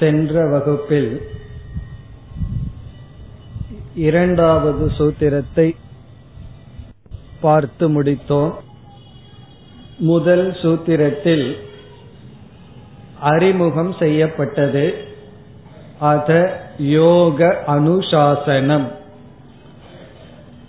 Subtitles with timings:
[0.00, 1.22] சென்ற வகுப்பில்
[3.94, 5.76] இரண்டாவது சூத்திரத்தை
[7.40, 8.52] பார்த்து முடித்தோம்.
[9.98, 11.56] முதல் சூத்திரத்தில்
[13.20, 14.94] அறிமுகம் செய்யப்பட்டது.
[16.00, 16.30] அத
[16.78, 18.86] யோக அனுசாசனம்.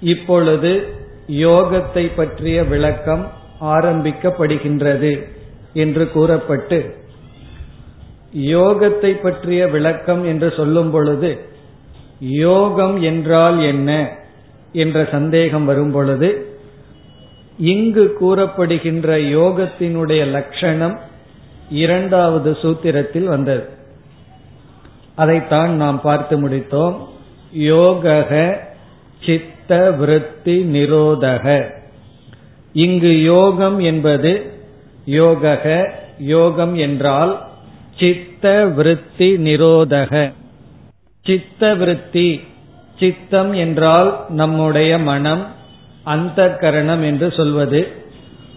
[0.01, 0.87] இப்பொழுது
[1.27, 5.27] யோகத்தை பற்றிய விளக்கம் ஆரம்பிக்கப்படுகின்றது
[5.73, 7.00] என்று கூறப்பட்டு
[8.35, 11.49] யோகத்தை பற்றிய விளக்கம் என்று சொல்லும் பொழுது
[12.19, 14.09] யோகம் என்றால் என்ன
[14.73, 16.45] என்ற சந்தேகம் வரும் பொழுது
[17.57, 20.99] இங்கு கூறப்படுகின்ற யோகத்தினுடைய லட்சணம்
[21.69, 23.69] இரண்டாவது சூத்திரத்தில் வந்தது.
[25.15, 26.95] அதைத்தான் நாம் பார்த்து முடித்தோம்.
[27.57, 28.57] யோகக
[29.25, 31.65] சித்த விருத்தி நிரோதக.
[32.73, 34.51] இங்கு யோகம் என்பது
[35.05, 37.50] யோகக யோகம் என்றால்
[38.01, 40.31] சித்த விருத்தி நிரோதக.
[41.25, 42.41] சித்த விருத்தி
[42.99, 45.47] சித்தம் என்றால் நம்முடைய மனம்
[46.03, 47.87] அந்த கரணம் என்று சொல்வது.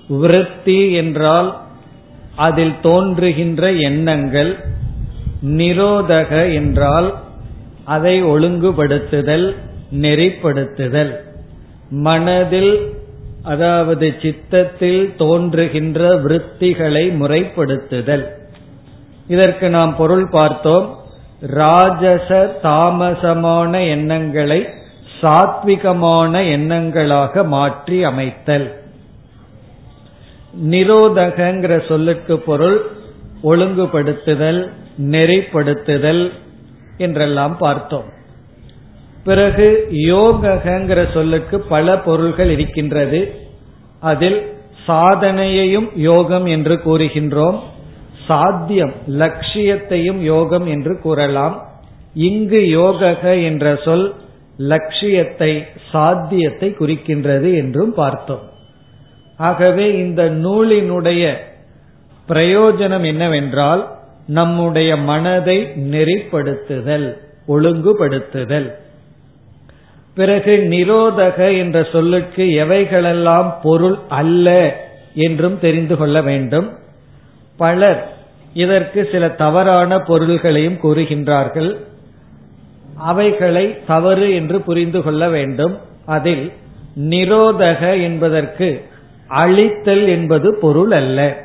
[0.09, 1.61] விருத்தி என்றால்
[2.34, 4.56] அதில் தோன்றுகின்ற எண்ணங்கள்.
[5.47, 7.14] நிரோதக என்றால்
[7.84, 9.55] அதை ஒழுங்குபடுத்துதல்
[9.92, 11.12] நெறிப்படுத்துதல்.
[11.91, 12.92] மனதில்
[13.42, 18.25] அதாவது சித்தத்தில் தோன்றுகின்ற விருத்திகளை முறைப்படுத்துதல்.
[19.28, 20.98] இதற்கு நாம் பொருள் பார்த்தோம்.
[21.41, 24.69] ராஜச தாமசமான எண்ணங்களை
[25.20, 28.83] சாத்விகமான எண்ணங்களாக மாற்றி அமைத்தல்.
[30.70, 32.91] நிரோதகங்கிற சொல்லுக்கு பொருள்
[33.42, 34.70] ஒழுங்குபடுத்துதல்
[35.02, 36.33] நெறிப்படுத்துதல்
[36.97, 38.12] என்றெல்லாம் பார்த்தோம்.
[39.25, 43.41] பிறகு யோகங்கிற சொல்லுக்கு பல பொருள்கள் இருக்கின்றது.
[44.00, 44.52] அதில்
[44.86, 47.61] சாதனையையும் யோகம் என்று கூறுகின்றோம்.
[48.27, 51.69] சாத்தியம் லட்சியத்தையும் யோகம் என்று கூறலாம்.
[52.14, 54.14] இங்கு யோகக என்ற சொல்
[54.56, 58.42] லட்சியத்தை சாத்தியத்தை குறிக்கின்றது என்றும் பார்த்தோம்.
[59.36, 61.34] ஆகவே இந்த நூலினுடைய
[62.29, 63.92] பிரயோஜனம் என்னவென்றால்
[64.27, 67.18] நம்முடைய மனதை நெறிப்படுத்துதல்
[67.48, 68.73] ஒழுங்குபடுத்துதல்.
[70.14, 74.77] பிறகு நிரோதக என்ற சொல்லுக்கு எவைகளெல்லாம் பொருள் அல்ல
[75.14, 76.79] என்றும் தெரிந்து கொள்ள வேண்டும்.
[77.57, 78.14] பலர்
[78.55, 81.77] இதற்கு சில தவறான பொருள்களையும் கூறுகின்றார்கள்.
[82.97, 85.79] அவைகளை தவறு என்று புரிந்து கொள்ள வேண்டும்.
[86.07, 86.53] அதில்
[86.97, 88.85] நிரோதக என்பதற்கு
[89.29, 91.45] அழித்தல் என்பது பொருள் அல்ல.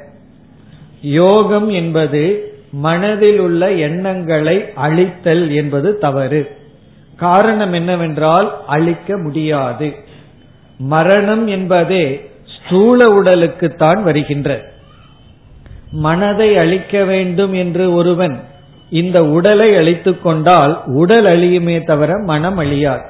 [1.01, 6.57] யோகம் என்பது மனதில் உள்ள எண்ணங்களை அழித்தல் என்பது தவறு.
[7.15, 9.93] காரணம் என்னவென்றால் அழிக்க முடியாது.
[10.77, 14.77] மரணம் என்பதே ஸ்தூல உடலுக்குத்தான் வருகின்ற
[15.91, 18.39] மனதை அழிக்க வேண்டும் என்று ஒருவன்
[18.89, 23.03] இந்த உடலை அழித்துக் கொண்டால் உடல் அழியுமே தவிர மனம் அழியாது.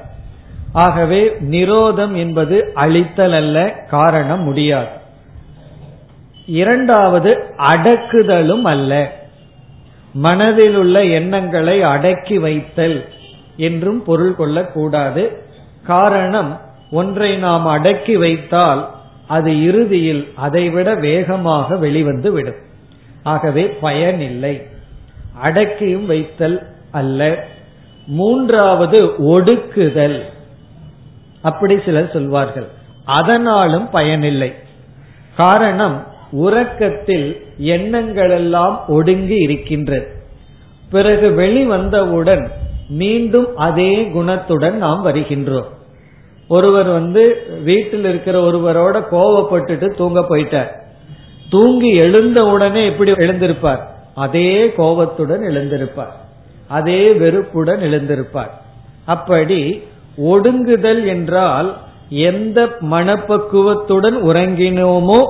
[0.72, 4.88] ஆகவே நிரோதம் என்பது அழித்தல் அல்ல காரணம் முடியாது.
[6.46, 9.12] இரண்டாவது அடக்குதலும் அல்ல.
[10.12, 13.04] மனதில் உள்ள எண்ணங்களை அடக்கி வைத்தல்
[13.56, 15.42] என்றும் பொருள் கொள்ளக்கூடாது.
[15.86, 16.60] காரணம்
[16.90, 18.90] ஒன்றை நாம் அடக்கி வைத்தால்
[19.26, 22.68] அது இறுதியில் அதைவிட வேகமாக வெளிவந்து விடும்.
[23.22, 24.66] ஆகவே பயனில்லை.
[25.44, 27.46] அடக்கியும் வைத்தல் அல்ல.
[28.06, 30.22] மூன்றாவது ஒடுக்குதல்.
[31.42, 32.66] அப்படி சிலர் சொல்வார்கள்.
[33.04, 34.54] அதனாலும் பயனில்லை.
[35.36, 40.22] காரணம் உறக்கத்தில் எண்ணங்களெல்லாம் ஒடுங்கி இருக்கின்றது.
[40.90, 42.48] பிறகு வெளிவந்தவுடன்
[42.88, 45.66] மீண்டும் அதே குணத்துடன் நாம் வருகின்றோம்.
[46.48, 50.88] ஒருவர் வந்து வீட்டில் இருக்கிற ஒருவரோட கோவப்பட்டுட்டு தூங்க போயிட்டார்.
[51.50, 53.82] தூங்கி எழுந்த உடனே எப்படி எழுந்திருப்பார்?
[54.14, 56.12] அதே கோபத்துடன் எழுந்திருப்பார்.
[56.68, 58.52] அதே வெறுப்புடன் எழுந்திருப்பார்.
[59.04, 59.60] அப்படி
[60.32, 61.68] ஒடுங்குதல் என்றால்
[62.30, 62.58] எந்த
[62.92, 65.20] மனப்பக்குவத்துடன் உறங்கினோமோ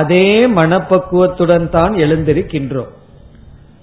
[0.00, 2.90] அதே மனப்பக்குவத்துடன் தான் எழுந்திருக்கின்றோம்.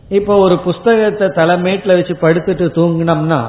[0.10, 3.40] இப்போ ஒரு புஸ்தகத்தை தலைமேட்டில் வச்சு படுத்துட்டு தூங்கினோம்னா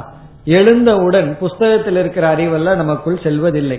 [0.58, 3.78] எழுந்தவுடன் புஸ்தகத்தில் இருக்கிற அறிவெல்லாம் நமக்குள் செல்வதில்லை.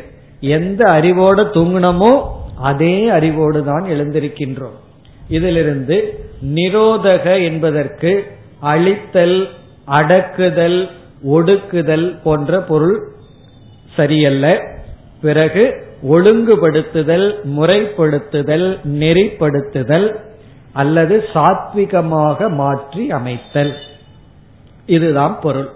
[0.58, 2.12] எந்த அறிவோட தூங்கினமோ
[2.60, 4.78] அதே அறிவோடு தான் எழுந்திருக்கின்றோம்.
[5.30, 8.24] இதிலிருந்து நிரோதக என்பதற்கு
[8.60, 9.50] அழித்தல்
[9.88, 10.90] அடக்குதல்
[11.28, 13.08] ஒடுக்குதல் போன்ற பொருள்
[13.96, 14.62] சரியல்ல.
[15.22, 20.16] பிறகு ஒழுங்குபடுத்துதல் முறைப்படுத்துதல் நெறிப்படுத்துதல்
[20.74, 23.74] அல்லது சாத்விகமாக மாற்றி அமைத்தல்.
[24.86, 25.70] இதுதான் பொருள்.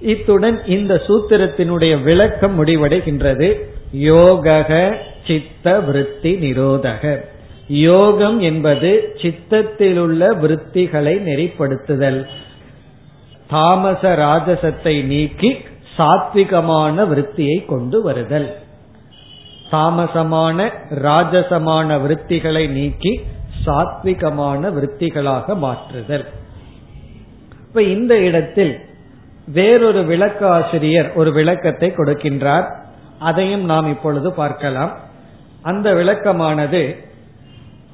[0.00, 3.60] இத்துடன் இந்த சூத்திரத்தினுடைய விளக்கம் முடிவடைகின்றது.
[3.96, 4.96] யோகக
[5.26, 7.24] சித்த விருத்தி நிரோதக.
[7.68, 12.26] யோகம் என்பது சித்தத்தில் உள்ள விருத்திகளை நெறிப்படுத்துதல்.
[13.48, 15.56] தாமச ராஜசத்தை நீக்கி
[15.98, 18.58] சாத்விகமான விருத்தியை கொண்டு வருதல்.
[19.72, 23.20] தாமசமான ராஜசமான விருத்திகளை நீக்கி
[23.66, 26.26] சாத்விகமான விருத்திகளாக மாற்றுதல்.
[27.68, 28.80] இப்ப இந்த இடத்தில்
[29.46, 32.80] வேறொரு விளக்காசிரியர் ஒரு விளக்கத்தை கொடுக்கின்றார்.
[33.22, 34.98] அதையும் நாம் இப்பொழுது பார்க்கலாம்.
[35.62, 36.96] அந்த விளக்கமானது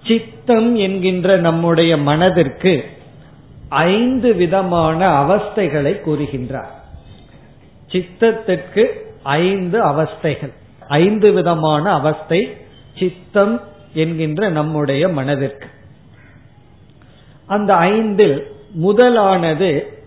[0.06, 2.84] சித்தம் என்கின்ற நம்முடைய மனதிற்கு
[3.68, 6.74] ஐந்து விதமான அவஸ்தைகளை கூறுகின்றார்.
[7.88, 8.84] சித்தத்திற்கு
[9.22, 10.52] ஐந்து அவஸ்தைகள்.
[10.88, 12.56] ஐந்து விதமான அவஸ்தை
[12.98, 13.60] சித்தம்
[13.92, 15.66] என்கின்ற நம்முடைய மனதிற்கு.
[17.46, 19.98] அந்த ஐந்தில் முதலானது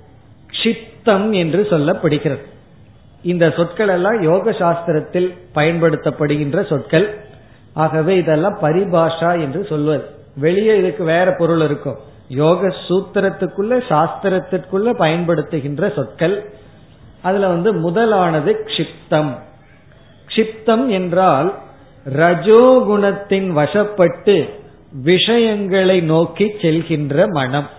[0.51, 2.49] க்ஷிப்தம் என்று சொல்லப்படுகிறது.
[3.23, 7.19] இந்த சொற்கள் எல்லாம் யோக சாஸ்திரத்தில் பயன்படுத்தப்படுகின்ற சொற்கள்.
[7.73, 10.03] ஆகவே இதெல்லாம் பரிபாஷா என்று சொல்வது.
[10.35, 11.97] வெளியே இதுக்கு வேற பொருள் இருக்கும்.
[12.27, 16.53] யோக சூத்திரத்துக்குள்ள சாஸ்திரத்திற்குள்ள பயன்படுத்துகின்ற சொற்கள்.
[17.21, 19.37] அதுல வந்து முதலானது க்ஷிப்தம்.
[20.27, 21.53] க்ஷிப்தம் என்றால்
[22.09, 24.49] ரஜோகுணத்தின் வசப்பட்டு
[24.91, 27.69] விஷயங்களை நோக்கி செல்கின்ற மனம்.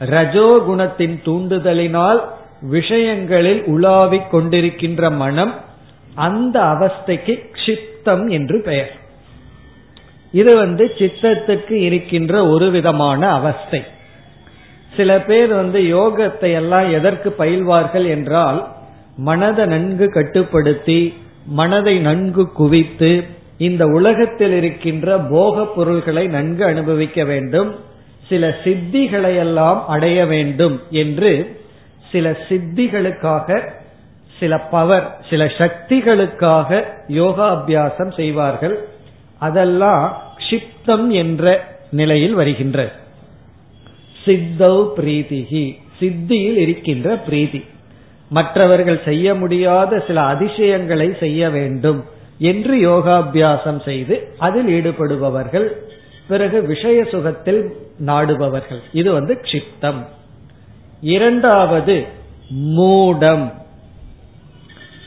[0.00, 2.20] ரஜோகுணத்தின் தூண்டுதலினால்
[2.62, 5.54] விஷயங்களில் உலாவிக் கொண்டிருக்கின்ற மனம்
[6.14, 8.90] அந்த அவஸ்தைக்கு சித்தம் என்று பெயர்.
[10.32, 13.82] இது வந்து சித்தத்துக்கு இருக்கின்ற ஒரு விதமான அவஸ்தை.
[14.96, 18.68] சில பேர் வந்து யோகத்தை எல்லாம் எதற்கு பயில்வார்கள் என்றால்
[19.16, 21.14] மனதை நன்கு கட்டுப்படுத்தி
[21.46, 23.24] மனதை நன்கு குவித்து
[23.58, 27.74] இந்த உலகத்தில் இருக்கின்ற போக பொருள்களை நன்கு அனுபவிக்க வேண்டும்
[28.28, 31.60] சில சித்திகளை எல்லாம் அடைய வேண்டும் என்று
[32.12, 33.60] சில சித்திகளுக்காக
[34.38, 38.88] சில பவர் சில சக்திகளுக்காக யோகாபியாசம் செய்வார்கள்.
[39.38, 41.44] அதெல்லாம் க்ஷிப்தம் என்ற
[41.90, 42.78] நிலையில் வருகின்ற.
[44.24, 45.64] சித்தௌ பிரீதிகி
[45.98, 47.64] சித்தியில் இருக்கின்ற பிரீதி.
[48.28, 52.04] மற்றவர்கள் செய்ய முடியாத சில அதிசயங்களை செய்ய வேண்டும்
[52.38, 55.68] என்று யோகாபியாசம் செய்து அதில் ஈடுபடுபவர்கள்
[56.28, 57.62] பிறகு விஷய சுகத்தில்
[58.06, 58.82] நாடுபவர்கள்.
[58.92, 60.02] இது வந்து க்ஷிப்தம்.
[61.02, 62.06] இரண்டாவது
[62.54, 63.52] மூடம்.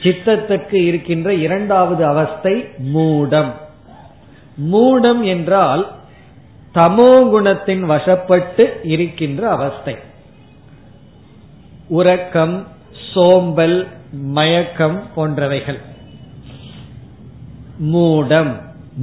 [0.04, 3.52] சித்தத்துக்கு இருக்கின்ற இரண்டாவது அவஸ்தை மூடம்.
[4.72, 5.92] மூடம் என்றால்
[6.74, 9.96] தமோ குணத்தின் வசப்பட்டு இருக்கின்ற அவஸ்தை.
[11.88, 12.68] உறக்கம்
[13.14, 15.80] சோம்பல் மயக்கம் போன்றவைகள்.
[17.84, 18.54] மூடம்.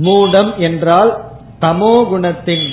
[0.03, 1.25] மூடம் என்றால்
[1.61, 2.69] தமோ குணத்தின்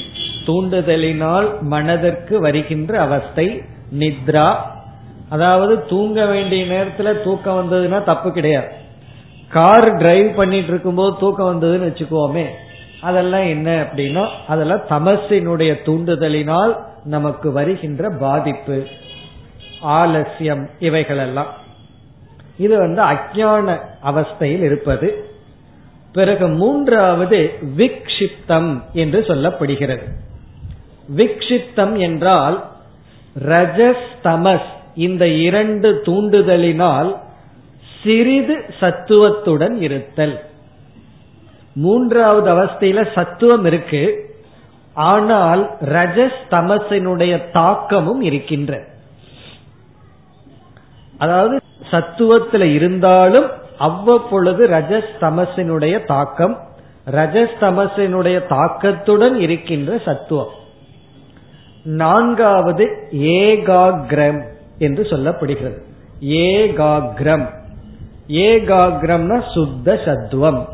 [0.45, 3.61] தூண்டுதலினால் மனதிற்கு வருகின்ற அவஸ்தை
[3.97, 4.55] நித்ரா.
[5.29, 8.67] அதாவது தூங்க வேண்டிய நேரத்துல தூக்கம் வந்ததுன்னா தப்பு கிடையாது.
[9.47, 12.45] கார் டிரைவ் பண்ணிட்டு இருக்கும்போது தூக்கம் வந்ததுன்னு வச்சுக்கோமே.
[13.01, 18.85] அதெல்லாம் என்ன அப்படின்னா அதெல்லாம் தமசினுடைய தூண்டுதலினால் நமக்கு வருகின்ற பாதிப்பு.
[19.81, 21.53] ஆலசியம் இவைகளெல்லாம்.
[22.57, 25.29] இது வந்து அஜான அவஸ்தையில் இருப்பது.
[26.13, 30.03] பிறகு மூன்றாவது விக்ஷிப்தம் என்று சொல்லப்படுகிறது.
[31.17, 32.69] விக்ஷிப்தம் என்றால்
[33.45, 37.17] ரஜஸ் தமஸ் இந்த இரண்டு தூண்டுதலினால்
[38.03, 40.43] சிறிது சத்துவத்துடன் இருத்தல்.
[41.73, 44.33] மூன்றாவது அவஸ்தையில சத்துவம் இருக்கு.
[44.93, 48.83] ஆனால் ரஜஸ் தமசினுடைய தாக்கமும் இருக்கின்ற.
[51.17, 56.67] அதாவது சத்துவத்தில் இருந்தாலும் அவ்வப்பொழுது ரஜஸ் தமசினுடைய தாக்கம்
[57.11, 60.57] ரஜஸ் தமசினுடைய தாக்கத்துடன் இருக்கின்ற சத்துவம்.
[61.83, 64.43] நான்காவது ஏகாகிரம்
[64.77, 65.81] என்று சொல்லப்படுகிறது.
[66.21, 67.49] ஏகாகிரம்.
[68.27, 70.69] ஏகாகிரம்னா சுத்த சத்துவம்.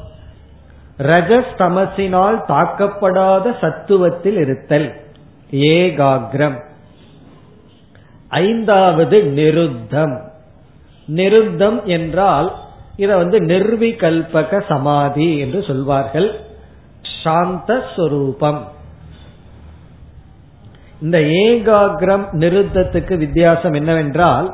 [0.98, 4.94] ரஜஸ்தமசினால் தாக்கப்படாத சத்துவத்தில் இருத்தல்.
[5.52, 6.60] ஏகாகிரம்.
[8.28, 10.22] ஐந்தாவது நிருத்தம்.
[11.08, 12.56] நிருத்தம் என்றால்
[12.96, 16.40] இத வந்து நிர்விகல்பக சமாதி என்று சொல்வார்கள்.
[17.24, 18.74] சாந்த ஸ்வரூபம்
[21.06, 24.48] இந்த ஏகாகிரம் நிருத்தத்துக்கு வித்தியாசம் என்னவென்றால்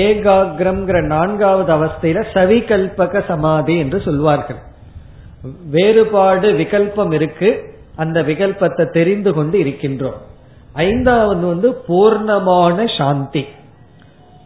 [0.00, 4.60] ஏகாகிரம் நான்காவது அவஸ்தையில சவிகல்பக சமாதி என்று சொல்வார்கள்.
[5.70, 7.50] வேறுபாடு விகல்பம் இருக்கு.
[7.96, 10.18] அந்த விகல்பத்தை தெரிந்து கொண்டு இருக்கின்றோம்.
[10.72, 13.44] ஐந்தாவது வந்து பூர்ணமான சாந்தி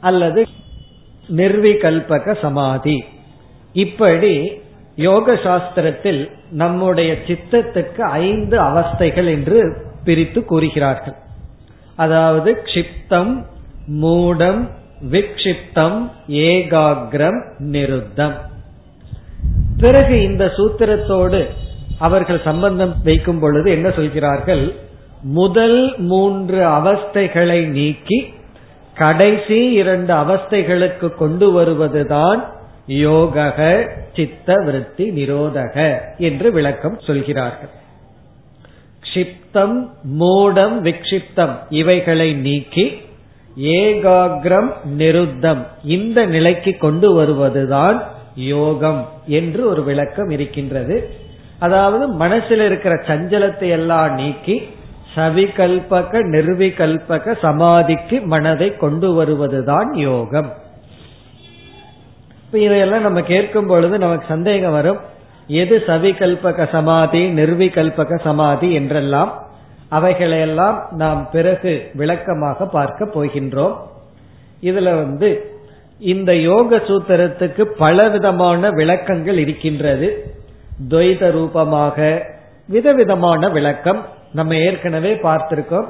[0.01, 0.41] அல்லது
[1.41, 2.99] நிர்விகல்பக சமாதி.
[3.73, 4.35] இப்படி
[4.97, 6.23] யோக சாஸ்திரத்தில்
[6.63, 9.61] நம்முடைய சித்தத்துக்கு ஐந்து அவஸ்தைகள் என்று
[10.05, 11.17] பிரித்து கூறுகிறார்கள்.
[12.05, 13.33] அதாவது கஷிப்தம்
[14.03, 14.61] மூடம்
[15.13, 15.99] விக்ஷிப்தம்
[16.47, 17.41] ஏகாகிரம்
[17.73, 18.37] நிருத்தம்.
[19.81, 21.41] பிறகு இந்த சூத்திரத்தோடு
[21.99, 24.65] அவர்கள் சம்பந்தம் வைக்கும் பொழுது என்ன சொல்கிறார்கள்?
[25.23, 25.81] முதல்
[26.11, 28.19] மூன்று அவஸ்தைகளை நீக்கி
[28.95, 32.41] கடைசி இரண்டு அவஸ்தைகளுக்கு கொண்டு வருவதுதான்
[33.05, 33.59] யோகக
[34.17, 35.77] சித்த விருத்தி நிரோதக
[36.29, 37.73] என்று விளக்கம் சொல்கிறார்கள்.
[39.11, 39.77] க்ஷிப்தம்
[40.19, 42.85] மூடம் விக்ஷிப்தம் இவைகளை நீக்கி
[43.57, 48.03] ஏகாகிரம் நிருத்தம் இந்த நிலைக்கு கொண்டு வருவதுதான்
[48.35, 51.11] யோகம் என்று ஒரு விளக்கம் இருக்கின்றது.
[51.59, 54.63] அதாவது மனசில் இருக்கிற சஞ்சலத்தை எல்லாம் நீக்கி
[55.15, 60.51] சவிகல்பக நிர்விகல்பக சமாதிக்கு மனதை கொண்டு வருவதுதான் யோகம்.
[62.45, 65.01] இப்ப இதையெல்லாம் நம்ம கேட்கும் பொழுது நமக்கு சந்தேகம் வரும்.
[65.53, 69.31] எது சவிகல்பக சமாதி நிர்விகல்பக சமாதி என்றெல்லாம்
[69.91, 73.77] அவைகளையெல்லாம் நாம் பிறகு விளக்கமாக பார்க்க போகின்றோம்.
[74.63, 75.31] இதுல வந்து
[75.99, 80.09] இந்த யோக சூத்திரத்துக்கு பலவிதமான விளக்கங்கள் இருக்கின்றது.
[80.91, 82.27] துவைத ரூபமாக
[82.69, 84.01] விதவிதமான விளக்கம்
[84.33, 85.89] நம்ம ஏற்கனவே பார்த்திருக்கோம்.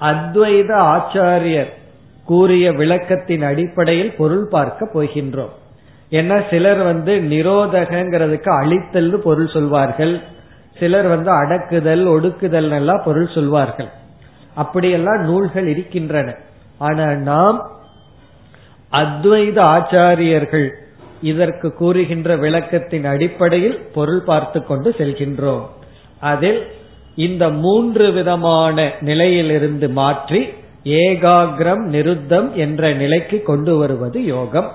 [0.00, 1.70] அத்வைத ஆச்சாரியர்
[2.24, 5.54] கூறிய விளக்கத்தின் அடிப்படையில் பொருள் பார்க்க போகின்றோம்.
[6.10, 10.20] ஏன்னா சிலர் வந்து நிரோதகங்கிறதுக்கு அழித்தல் பொருள் சொல்வார்கள்.
[10.78, 13.90] சிலர் வந்து அடக்குதல் ஒடுக்குதல் எல்லாம் பொருள் சொல்வார்கள்.
[14.54, 16.36] அப்படியெல்லாம் நூல்கள் இருக்கின்றன.
[16.78, 17.70] ஆனா நாம்
[18.92, 20.68] அத்வைத ஆச்சாரியர்கள்
[21.22, 25.64] இதற்கு கூறுகின்ற விளக்கத்தின் அடிப்படையில் பொருள் பார்த்து கொண்டு செல்கின்றோம்.
[26.20, 26.66] அதில்
[27.14, 30.48] இந்த மூன்று விதமான நிலையிலிருந்து மாற்றி
[30.84, 34.70] ஏகாகிரம் நிருத்தம் என்ற நிலைக்கு கொண்டு வருவது யோகம்.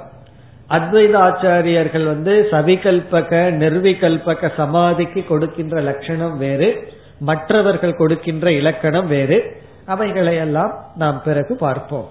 [0.70, 3.32] அத்வைத ஆச்சாரியர்கள் வந்து சவிகல்பக
[3.62, 9.64] நிர்விகல்பக சமாதிக்கு கொடுக்கின்ற லட்சணம் வேறு மற்றவர்கள் கொடுக்கின்ற இலக்கணம் வேறு.
[9.88, 12.08] அவைகளையெல்லாம் நாம் பிறகு பார்ப்போம்.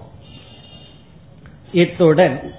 [1.71, 2.53] இத்துடன்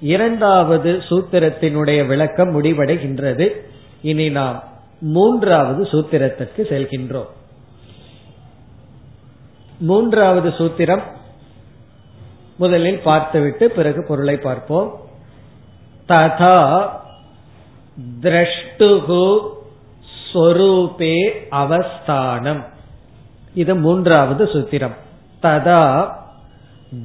[0.00, 3.50] இரண்டாவது சூத்திரத்தினுடைய விளக்கம் முடிவடைகின்றது.
[4.02, 4.64] இனி நாம்
[5.00, 7.30] மூன்றாவது சூத்திரத்திற்கு செல்கின்றோம்.
[9.78, 11.02] மூன்றாவது சூத்திரம்
[12.56, 15.00] முதலில் பார்த்துவிட்டு பிறகு பொருளை பார்ப்போம்.
[16.08, 16.58] ததா
[18.20, 19.24] திரஷ்டுகு
[20.18, 21.16] ஸ்வரூபே
[21.50, 22.62] அவஸ்தானம்
[23.54, 24.96] இது மூன்றாவது சூத்திரம்.
[25.42, 25.82] ததா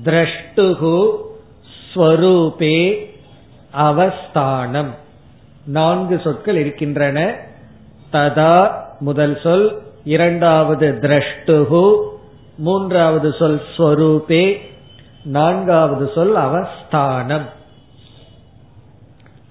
[0.03, 0.95] திரஷ்டுகு
[1.93, 2.77] ஸ்வரூபே
[3.71, 4.91] அவஸ்தானம்
[5.65, 7.35] நான்கு சொற்கள் இருக்கின்றன.
[8.11, 11.85] ததா முதல் சொல் இரண்டாவது திரஷ்டுகு
[12.57, 14.59] மூன்றாவது சொல் ஸ்வரூபே
[15.23, 17.47] நான்காவது சொல் அவஸ்தானம்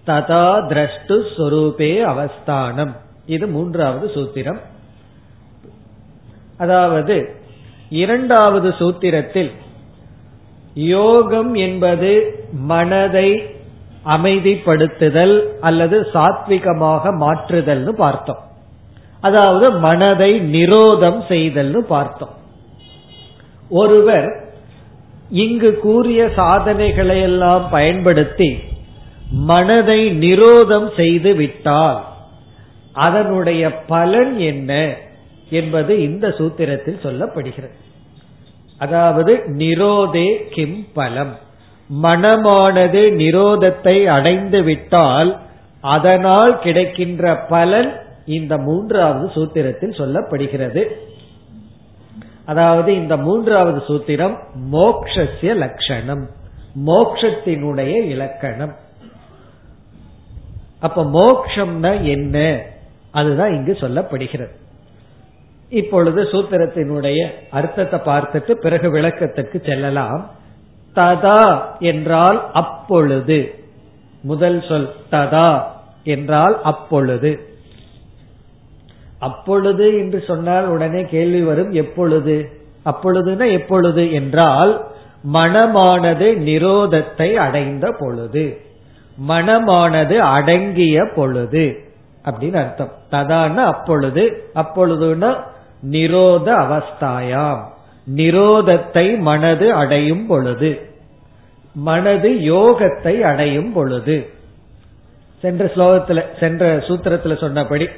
[0.06, 2.96] ததா திரஷ்டு ஸ்வரூபே அவஸ்தானம்.
[3.26, 4.60] இது மூன்றாவது சூத்திரம்.
[6.58, 7.16] அதாவது
[7.90, 9.50] இரண்டாவது சூத்திரத்தில்
[10.74, 12.10] யோகம் என்பது
[12.52, 13.28] மனதை
[14.04, 18.42] அமைதிப்படுத்துதல் அல்லது சாத்விகமாக மாற்றுதல்னு பார்த்தோம்.
[19.20, 22.34] அதாவது மனதை நிரோதம் செய்தல்னு பார்த்தோம்.
[23.68, 24.30] ஒருவர்
[25.30, 28.50] இங்கு கூறிய சாதனைகளை எல்லாம் பயன்படுத்தி
[29.30, 32.04] மனதை நிரோதம் செய்து விட்டால்
[32.92, 34.94] அதனுடைய பலன் என்ன
[35.50, 37.74] என்பது இந்த சூத்திரத்தில் சொல்லப்படுகிறது.
[38.78, 41.38] அதாவது நிரோதே கிம் பலம்.
[42.02, 45.40] மனமானது நிரோதத்தை அடைந்து விட்டால்
[45.80, 50.86] அதனால் கிடைக்கின்ற பலன் இந்த மூன்றாவது சூத்திரத்தில் சொல்லப்படுகிறது.
[52.46, 54.38] அதாவது இந்த மூன்றாவது சூத்திரம்
[54.72, 56.28] மோக்ஷிய லட்சணம்
[56.86, 58.76] மோக்ஷத்தினுடைய இலக்கணம்.
[60.80, 62.62] அப்ப மோக்ஷம்னா என்ன?
[63.10, 64.54] அதுதான் இங்கு சொல்லப்படுகிறது.
[65.68, 70.30] இப்பொழுது சூத்திரத்தினுடைய அர்த்தத்தை பார்த்துட்டு பிறகு விளக்கத்துக்கு செல்லலாம்.
[70.94, 73.54] ததா என்றால் அப்பொழுது.
[74.22, 75.62] முதல் சொல் ததா
[76.04, 77.40] என்றால் அப்பொழுது.
[79.18, 82.50] அப்பொழுது என்று சொன்னால் உடனே கேள்வி வரும் எப்பொழுது?
[82.84, 84.86] அப்பொழுதுனா எப்பொழுது என்றால்
[85.32, 88.60] மனமானது நிரோதத்தை அடைந்த பொழுது.
[89.28, 91.80] மனமானது அடங்கிய பொழுது
[92.24, 92.92] அப்படின்னு அர்த்தம்.
[93.10, 95.44] ததான அப்பொழுது அப்பொழுதுனா
[95.90, 97.62] நிரோத அவஸ்தாயாம்.
[98.16, 100.80] நிரோதத்தை மனது அடையும் பொழுது.
[101.74, 104.26] மனது யோகத்தை அடையும் பொழுது.
[105.40, 107.88] சென்ற ஸ்லோகத்துல சென்ற சூத்திரத்துல சொன்னபடி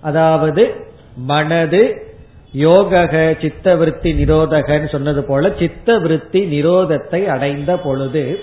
[0.00, 0.74] அதாவது
[1.16, 2.12] மனது
[2.54, 8.38] யோகக சித்த விருத்தி நிரோதகன்னு சொன்னது போல சித்த விருத்தி நிரோதத்தை அடைந்த பொழுது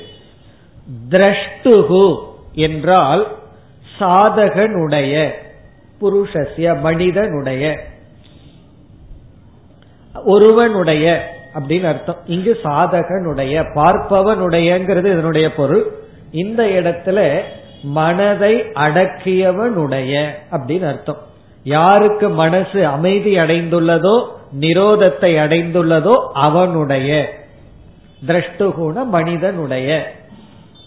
[1.09, 2.17] திரஷ்டுகு
[2.53, 3.27] என்றால்
[3.99, 5.29] சாதகனுடைய
[6.01, 7.79] புருஷசிய மனிதனுடைய
[10.25, 12.17] ஒருவனுடைய அப்படின்னு அர்த்தம்.
[12.25, 15.91] இங்கு சாதகனுடைய பார்ப்பவனுடையங்கிறது இதனுடைய பொருள்.
[16.31, 17.39] இந்த இடத்துல
[17.83, 21.17] மனதை அடக்கியவனுடைய அப்படின்னு அர்த்தம்.
[21.63, 24.23] யாருக்கு மனசு அமைதி அடைந்துள்ளதோ
[24.59, 27.33] நிரோதத்தை அடைந்துள்ளதோ அவனுடைய.
[28.27, 30.19] திரஷ்டுகுண மனிதனுடைய.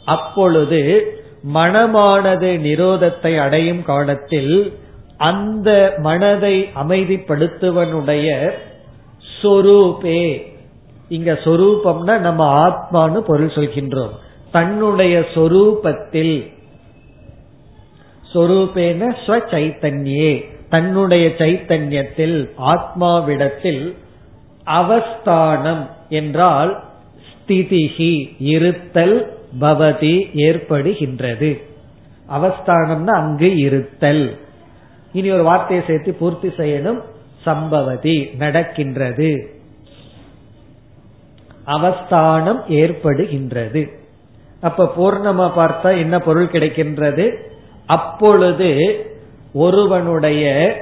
[0.05, 1.07] அப்பொழுது
[1.55, 4.79] மனமானது நிரோதத்தை அடையும் காலத்தில்
[5.17, 8.51] அந்த மனதை அமைதிப்படுத்துவனுடைய
[9.43, 10.53] சொரூபே.
[11.09, 14.11] இங்க சொரூபம்னா நம்ம ஆத்மான்னு பொருள் சொல்கின்றோம்.
[14.53, 16.53] தன்னுடைய சொரூபத்தில்.
[18.35, 20.53] சொரூபேன ஸ்வச்சைத்தன்யே.
[20.69, 23.95] தன்னுடைய சைத்தன்யத்தில் ஆத்மாவிடத்தில்
[24.65, 26.85] அவஸ்தானம் என்றால்
[27.25, 31.63] ஸ்திதிகி இருத்தல் பவதி ஏற்படுகின்றது.
[32.33, 34.39] அவஸ்தானம்னா அங்கு இருத்தல்.
[35.13, 37.01] இனி ஒரு வார்த்தையை சேர்த்து பூர்த்தி செய்யணும்.
[37.45, 39.51] சம்பவதி நடக்கின்றது.
[41.65, 43.89] அவஸ்தானம் ஏற்படுகின்றது.
[44.61, 47.35] அப்ப பூர்ணமா பார்த்தா என்ன பொருள் கிடைக்கின்றது?
[47.87, 48.99] அப்பொழுது
[49.53, 50.75] ஒருவனுடைய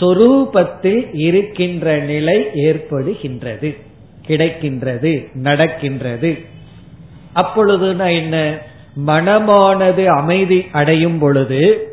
[0.00, 3.76] சொரூபத்தில் இருக்கின்ற நிலை ஏற்படுகின்றது.
[4.26, 6.58] கிடைக்கின்றது நடக்கின்றது.
[7.34, 8.58] அப்பொழுதுனா என்ன?
[9.06, 11.88] மனமானது அமைதி அடையும் பொழுது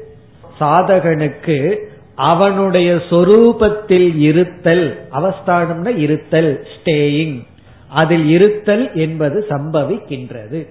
[0.60, 1.77] சாதகனுக்கு
[2.15, 7.44] அவனுடைய சொரூபத்தில் இருத்தல் அவஸ்தானம்னா இருத்தல் ஸ்டேயிங்
[7.88, 10.67] அதில் இருத்தல் என்பது சம்பவிக்கின்றது.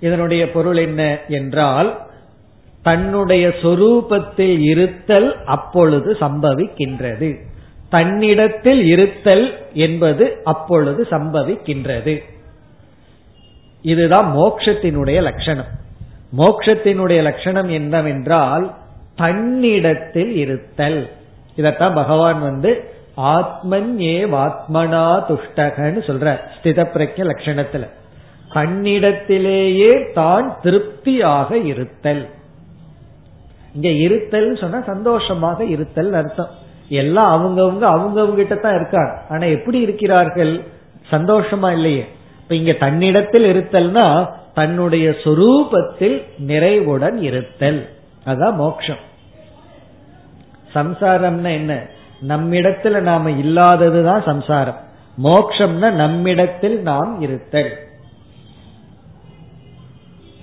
[0.00, 2.06] இதனுடைய பொருள் என்ன என்றால்
[2.82, 7.36] தன்னுடைய சொரூபத்தில் இருத்தல் அப்பொழுது சம்பவிக்கின்றது.
[7.88, 12.22] தன்னிடத்தில் இருத்தல் என்பது அப்பொழுது சம்பவிக்கின்றது.
[13.82, 15.66] இதுதான் மோக்ஷத்தினுடைய லட்சணம்.
[16.38, 18.74] மோக்ஷத்தினுடைய லட்சணம் என்னவென்றால்
[19.16, 21.10] தன்னிடத்தில் இருத்தல்.
[21.56, 27.88] இதத்தான் பகவான் வந்து ஆத்மன் ஏ வாத்மனா துஷ்டகன்னு சொல்ற ஸ்தித பிரஜ லட்சணத்துல.
[28.52, 32.28] தன்னிடத்திலேயே தான் திருப்தியாக இருத்தல்.
[33.74, 36.48] இங்க இருத்தல் சொன்னா சந்தோஷமாக இருத்தல் அர்த்தம்.
[36.88, 39.20] எல்லாம் அவங்கவுங்க அவங்கவுங்க கிட்ட தான் இருக்காங்க.
[39.30, 40.62] ஆனா எப்படி இருக்கிறார்கள்?
[41.10, 42.06] சந்தோஷமா இல்லையே.
[42.48, 47.88] இப்ப இங்க தன்னிடத்தில் இருத்தல்னா தன்னுடைய சொரூபத்தில் நிறைவுடன் இருத்தல்.
[48.26, 48.96] அதான் மோக்ஷம்.
[50.74, 51.86] சம்சாரம்னா என்ன?
[52.28, 54.76] நம்மிடத்துல நாம இல்லாததுதான் சம்சாரம்.
[55.24, 57.70] மோக்ஷம்னா நம்மிடத்தில் நாம் இருத்தல்.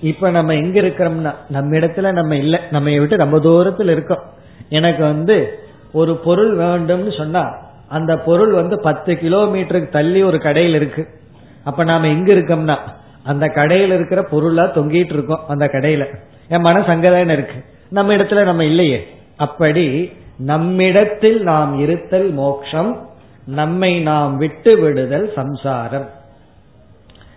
[0.00, 4.22] இப்ப நம்ம எங்க இருக்கிறோம்னா நம்ம இடத்துல நம்ம இல்ல நம்ம விட்டு ரொம்ப தூரத்தில் இருக்கோம்.
[4.68, 5.58] எனக்கு வந்து
[5.92, 7.54] ஒரு பொருள் வேண்டும்னு சொன்னா
[7.88, 11.24] அந்த பொருள் வந்து பத்து கிலோமீட்டருக்கு தள்ளி ஒரு கடையில் இருக்கு.
[11.66, 12.76] அப்ப நாம எங்க இருக்கோம்னா
[13.24, 16.04] அந்த கடையில இருக்கிற பொருளா தொங்கிட்டு இருக்கோம் அந்த கடையில.
[16.48, 17.64] என் மன சங்கதான இருக்கு.
[17.88, 19.06] நம்ம இடத்துல நம்ம இல்லையே.
[19.36, 23.08] அப்படி நம்மிடத்தில் நாம் இருத்தல் மோக்ஷம்
[23.46, 26.10] நம்மை நாம் விட்டு விடுதல் சம்சாரம்.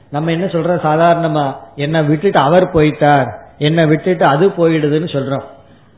[0.10, 5.44] நம்ம என்ன சொல்றோம் சாதாரணமா என்ன விட்டுட்டு அவர் போயிட்டார் என்ன விட்டுட்டு அது போயிடுதுன்னு சொல்றோம்.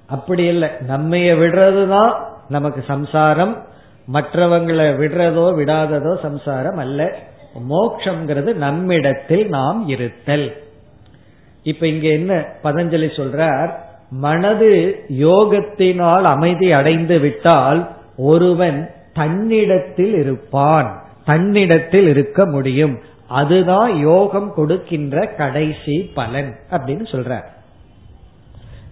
[0.08, 0.70] அப்படி இல்லை.
[0.88, 2.14] நம்மைய விடுறதுதான்
[2.50, 3.66] நமக்கு சம்சாரம்.
[4.14, 7.16] மற்றவங்களை விடுறதோ விடாததோ சம்சாரம் அல்ல.
[7.70, 10.56] மோக்ஷங்கிறது நம்மிடத்தில் நாம் இருத்தல்.
[11.64, 13.70] இப்ப இங்க என்ன பதஞ்சலி சொல்றார்?
[14.10, 23.00] மனது யோகத்தினால் அமைதி அடைந்து விட்டால் ஒருவன் தன்னிடத்தில் இருப்பான் தன்னிடத்தில் இருக்க முடியும்.
[23.28, 27.46] அதுதான் யோகம் கொடுக்கின்ற கடைசி பலன் அப்படின்னு சொல்றார்.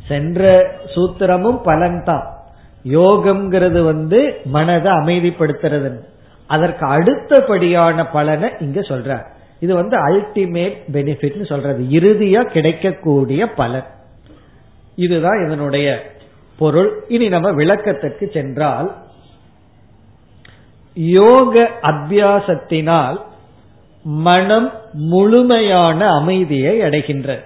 [0.07, 2.37] சென்ற சூத்திரமும் பலன் தான்
[2.85, 5.99] யோகம்ங்கிறது வந்து மனதை அமைதிப்படுத்துறது
[6.49, 9.25] அதற்கு அடுத்தபடியான பலனை இங்க சொல்றார்
[9.59, 11.81] இது வந்து அல்டிமேட் பெனிஃபிட்னு சொல்றது.
[11.83, 13.87] இறுதியா கிடைக்கக்கூடிய பலன்.
[14.95, 15.87] இதுதான் இதனுடைய
[16.57, 16.91] பொருள்.
[17.07, 18.89] இனி நம்ம விளக்கத்திற்கு சென்றால்
[20.93, 23.17] யோக அபியாசத்தினால்
[24.03, 27.43] மனம் முழுமையான அமைதியை அடைகின்ற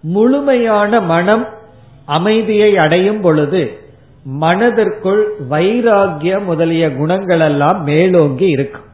[0.00, 1.46] முழுமையான மனம்
[2.04, 3.62] அமைதியை அடையும் பொழுது
[4.22, 8.86] மனதிற்குள் வைராகிய முதலிய குணங்கள் எல்லாம் மேலோங்கி இருக்கும்.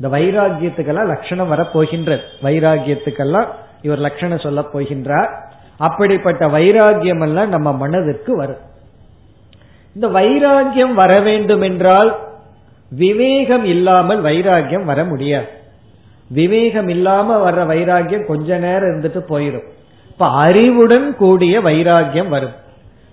[0.00, 2.20] இந்த வைராகியத்துக்கெல்லாம் லட்சணம் வரப்போகின்றது.
[2.42, 3.46] வைராகியத்துக்கெல்லாம்
[3.82, 5.28] இவர் லட்சணம் சொல்ல போகின்றார்.
[5.76, 8.70] அப்படிப்பட்ட வைராகியம் எல்லாம் நம்ம மனதிற்கு வரும்.
[9.94, 12.18] இந்த வைராகியம் வர வேண்டும் என்றால்
[12.90, 15.46] விவேகம் இல்லாமல் வைராகியம் வர முடியாது.
[16.28, 19.68] விவேகம் இல்லாம வர்ற வைராகியம் கொஞ்ச நேரம் இருந்துட்டு போயிடும்
[20.08, 22.52] இப்ப அறிவுடன் கூடிய வைராகியம் வரும்.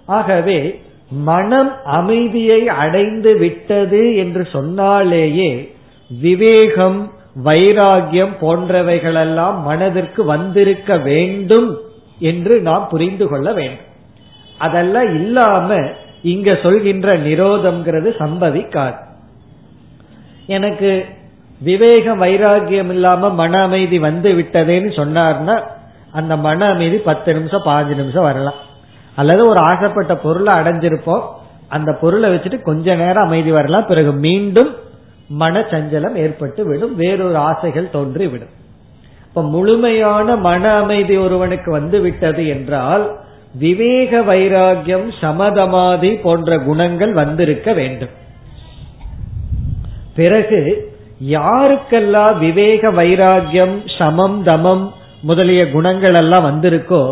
[0.05, 5.73] ஆகவே மனம் அமைதியை அடைந்து விட்டது என்று சொன்னாலேயே
[6.09, 7.11] விவேகம்
[7.43, 11.77] வைராகியம் போன்றவைகளெல்லாம் மனதிற்கு வந்திருக்க வேண்டும்
[12.19, 13.87] என்று நாம் புரிந்து கொள்ள வேண்டும்.
[14.57, 15.81] அதெல்லாம் இல்லாம
[16.21, 18.97] இங்க சொல்கின்ற நிரோதம்ங்கிறது சம்பவிக்காது.
[20.45, 21.05] எனக்கு
[21.61, 25.63] விவேகம் வைராகியம் இல்லாம மன அமைதி வந்து விட்டதேன்னு சொன்னார்னா
[26.11, 28.67] அந்த மன அமைதி பத்து நிமிஷம் பாஞ்சு நிமிஷம் வரலாம்.
[29.19, 31.25] அல்லது ஒரு ஆசைப்பட்ட பொருளை அடைஞ்சிருப்போம்.
[31.67, 33.85] அந்த பொருளை வச்சுட்டு கொஞ்ச நேரம் அமைதி வரலாம்.
[33.85, 34.71] பிறகு மீண்டும்
[35.41, 36.95] மன சஞ்சலம் ஏற்பட்டு விடும்.
[36.95, 38.53] வேறொரு ஆசைகள் தோன்றி விடும்.
[39.27, 43.05] இப்ப முழுமையான மன அமைதி ஒருவனுக்கு வந்து விட்டது என்றால்
[43.53, 48.13] விவேக வைராகியம் சமதமாதி போன்ற குணங்கள் வந்திருக்க வேண்டும்.
[50.15, 50.61] பிறகு
[51.29, 54.85] யாருக்கெல்லாம் விவேக வைராகியம் சமம் தமம்
[55.21, 57.03] முதலிய குணங்கள் எல்லாம் வந்திருக்கோ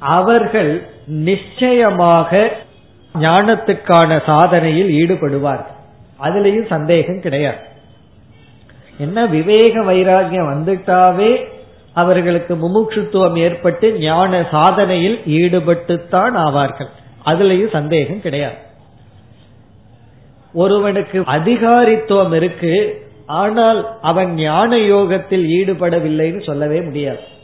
[0.00, 2.50] அவர்கள் நிச்சயமாக
[3.14, 5.76] ஞானத்துக்கான சாதனையில் ஈடுபடுவார்கள்.
[6.22, 7.58] அதுலயும் சந்தேகம் கிடையாது.
[8.98, 11.44] என்ன விவேக வைராகியம் வந்துட்டாவே
[11.92, 16.90] அவர்களுக்கு முமுட்சுத்துவம் ஏற்பட்டு ஞான சாதனையில் ஈடுபட்டுத்தான் ஆவார்கள்.
[17.26, 18.56] அதுலயும் சந்தேகம் கிடையாது.
[20.52, 27.38] ஒருவனுக்கு அதிகாரித்துவம் இருக்கு ஆனால் அவன் ஞான யோகத்தில் ஈடுபடவில்லைன்னு சொல்லவே முடியாது.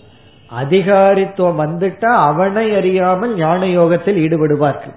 [0.51, 4.95] அதிகாரித்துவம் வந்துட்டா அவனை அறியாமல் ஞான யோகத்தில் ஈடுபடுவார்கள்.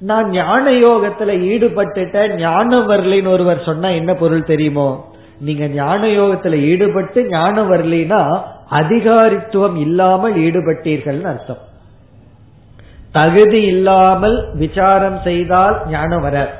[0.00, 5.04] நான் ஞான யோகத்துல ஈடுபட்டுட்ட ஞானம் வரலின்னு ஒருவர் சொன்னா என்ன பொருள் தெரியுமோ?
[5.40, 11.62] நீங்க ஞான யோகத்துல ஈடுபட்டு ஞானம் வரலினா அதிகாரித்துவம் இல்லாமல் ஈடுபட்டீர்கள் அர்த்தம்.
[13.12, 16.52] தகுதி இல்லாமல் விசாரம் செய்தால் ஞானம் வரார்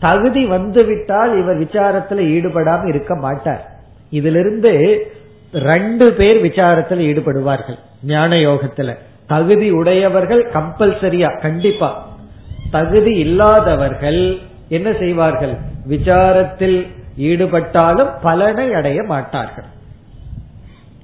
[0.00, 3.62] தகுதி வந்துவிட்டால் இவர் விசாரத்துல ஈடுபடாம இருக்க மாட்டார்.
[4.10, 4.72] இதிலிருந்து
[5.52, 7.78] ரெண்டு பேர் விசாரத்தில் ஈடுபடுவார்கள்.
[8.02, 12.08] ஞான யோகத்துல தகுதி உடையவர்கள் கம்பல்சரியா கண்டிப்பா.
[12.70, 15.54] தகுதி இல்லாதவர்கள் என்ன செய்வார்கள்?
[15.88, 16.86] விசாரத்தில்
[17.18, 19.64] ஈடுபட்டாலும் பலனை அடைய மாட்டார்கள்.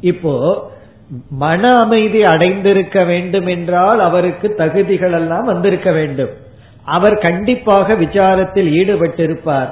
[0.01, 0.71] இப்போ
[1.31, 6.31] மன அமைதி அடைந்திருக்க வேண்டும் என்றால் அவருக்கு தகுதிகள் எல்லாம் வந்திருக்க வேண்டும்.
[6.85, 9.71] அவர் கண்டிப்பாக விசாரத்தில் ஈடுபட்டிருப்பார்.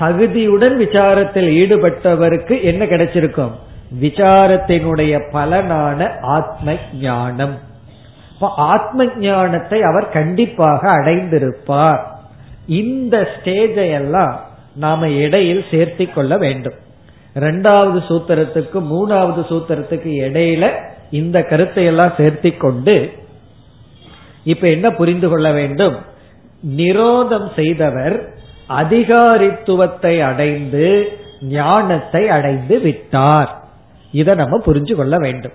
[0.00, 3.50] தகுதியுடன் விசாரத்தில் ஈடுபட்டவருக்கு என்ன கிடைச்சிருக்கும்?
[4.00, 7.72] விசாரத்தினுடைய பலனான ஆத்ம ஞானம்
[8.40, 12.00] ஆத்ம ஞானத்தை அவர் கண்டிப்பாக அடைந்திருப்பார்.
[12.66, 14.40] இந்த ஸ்டேஜை எல்லாம்
[14.76, 16.72] நாம இடையில் சேர்த்தி கொள்ள வேண்டும்.
[17.34, 20.70] ரெண்டாவது சூத்திரத்துக்கு மூணாவது சூத்திரத்துக்கு இடையில
[21.10, 23.12] இந்த கருத்தை எல்லாம் சேர்த்தி கொண்டு
[24.44, 25.96] இப்ப என்ன புரிந்து கொள்ள வேண்டும்?
[26.76, 28.33] நிரோதம் செய்தவர்
[28.68, 33.64] அதிகாரித்துவத்தை அடைந்து ஞானத்தை அடைந்து விட்டார்.
[34.12, 35.52] இதை நம்ம புரிஞ்சு கொள்ள வேண்டும்.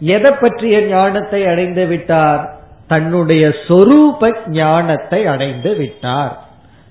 [0.00, 2.54] எதை பற்றிய ஞானத்தை அடைந்து விட்டார்?
[2.88, 6.44] தன்னுடைய சொரூப ஞானத்தை அடைந்து விட்டார்.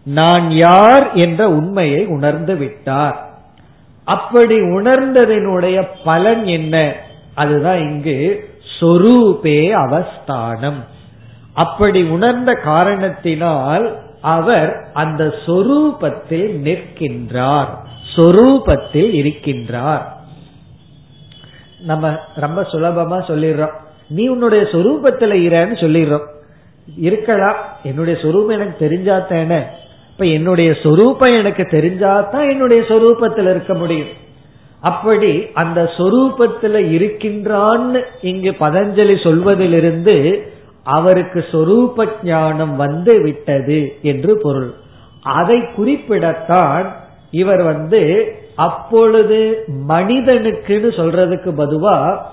[0.03, 3.29] நான் யார் என்ற உண்மையை உணர்ந்து விட்டார்.
[4.03, 6.93] அப்படி உணர்ந்ததனுடைய பலன் என்ன?
[7.33, 8.49] அதுதான் இங்கு
[8.81, 10.83] சொரூபே அவஸ்தானம்.
[11.53, 17.67] அப்படி உணர்ந்த காரணத்தினால் அவர் அந்த சொரூபத்தில் நிற்கின்றார்.
[18.15, 20.01] சொரூபத்தில் இருக்கின்றார்.
[21.79, 23.75] நம்ம ரொம்ப சுலபமா சொல்லிடுறோம்.
[24.07, 26.25] நீ உன்னுடைய சொரூபத்துல இருன்னு சொல்லிடுறோம்.
[26.97, 29.61] இருக்கலாம் என்னுடைய சொரூபம் எனக்கு தெரிஞ்சாத்தானே
[30.11, 34.23] இப்ப என்னுடைய சொரூபம் எனக்கு தெரிஞ்சாதான் என்னுடைய சொரூபத்தில் இருக்க முடியும்.
[34.79, 40.49] அப்படி அந்த சொரூபத்துல இருக்கின்றான்னு இங்கு பதஞ்சலி சொல்வதிலிருந்து
[40.85, 44.73] அவருக்கு சொரூப ஞானம் வந்து விட்டது என்று பொருள்.
[45.21, 46.85] அதை குறிப்பிடத்தான்
[47.31, 48.01] இவர் வந்து
[48.55, 52.25] அப்பொழுது மனிதனுக்குன்னு சொல்றதுக்கு பதுவா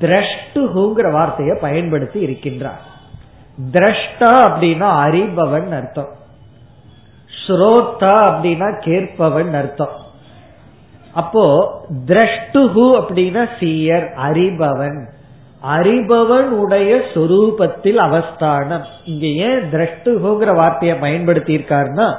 [0.00, 2.82] திரஷ்டுகுங்கிற வார்த்தையை பயன்படுத்தி இருக்கின்றார்.
[3.72, 6.08] திரஷ்டா அப்படின்னா அறிபவன் அர்த்தம்.
[7.46, 10.02] ஸ்ரோத்தா அப்படின்னா கேட்பவன் அர்த்தம்.
[11.14, 11.44] அப்போ
[12.06, 15.04] திரஷ்டுகு அப்படின்னா சீயர் அறிபவன்.
[15.68, 18.84] அறிபவன் உடைய சொரூபத்தில் அவஸ்தானம்.
[19.04, 22.16] இங்க ஏன் திரஷ்டுகுங்கிற வார்த்தையை பயன்படுத்தியிருக்காருன்னா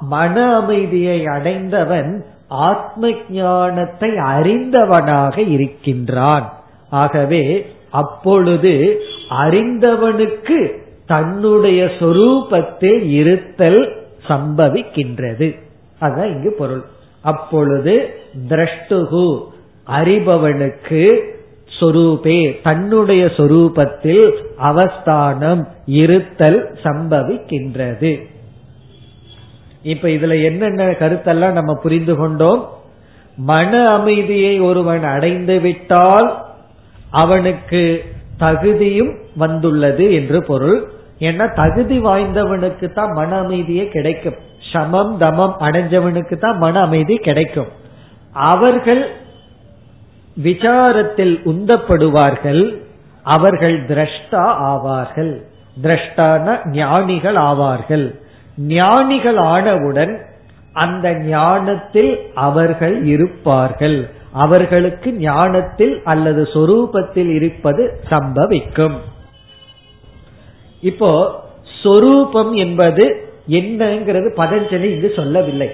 [0.00, 6.62] மன அமைதியை அடைந்தவன் ஆத்ம ஞானத்தை அறிந்தவனாக இருக்கின்றான்.
[6.90, 10.72] ஆகவே அப்பொழுது அறிந்தவனுக்கு
[11.06, 13.96] தன்னுடைய சொரூபத்தில் இருத்தல்
[14.28, 15.58] சம்பவிக்கின்றது.
[15.98, 16.84] அதுதான் இங்கு பொருள்.
[17.22, 19.42] அப்பொழுது திரஷ்டுகு
[19.86, 21.36] அறிபவனுக்கு
[21.80, 24.24] சொரூபே தன்னுடைய சொரூபத்தில்
[24.56, 28.12] அவஸ்தானம் இருத்தல் சம்பவிக்கின்றது.
[29.82, 32.68] இப்ப இதுல என்னென்ன கருத்தெல்லாம் நம்ம புரிந்து கொண்டோம்?
[33.36, 36.28] மன அமைதியை ஒருவன் அடைந்து விட்டால்
[37.10, 38.04] அவனுக்கு
[38.38, 40.78] தகுதியும் வந்துள்ளது என்று பொருள்.
[41.18, 44.38] ஏன்னா தகுதி வாய்ந்தவனுக்கு தான் மன அமைதியே கிடைக்கும்.
[44.72, 47.70] சமம் தமம் அடைஞ்சவனுக்கு தான் மன அமைதி கிடைக்கும்.
[48.32, 49.02] அவர்கள்
[50.42, 52.82] விசாரத்தில் உந்தப்படுவார்கள்
[53.22, 55.42] அவர்கள் திரஷ்டா ஆவார்கள்.
[55.82, 58.14] திரஷ்டான ஞானிகள் ஆவார்கள்.
[58.58, 60.26] ஞானிகள் ஆனவுடன்
[60.72, 64.10] அந்த ஞானத்தில் அவர்கள் இருப்பார்கள்.
[64.32, 68.96] அவர்களுக்கு ஞானத்தில் அல்லது சொரூபத்தில் இருப்பது சம்பவிக்கும்.
[70.80, 71.10] இப்போ
[71.82, 73.04] சொரூபம் என்பது
[73.48, 75.70] என்னங்கிறது பதஞ்சலி இங்கு சொல்லவில்லை.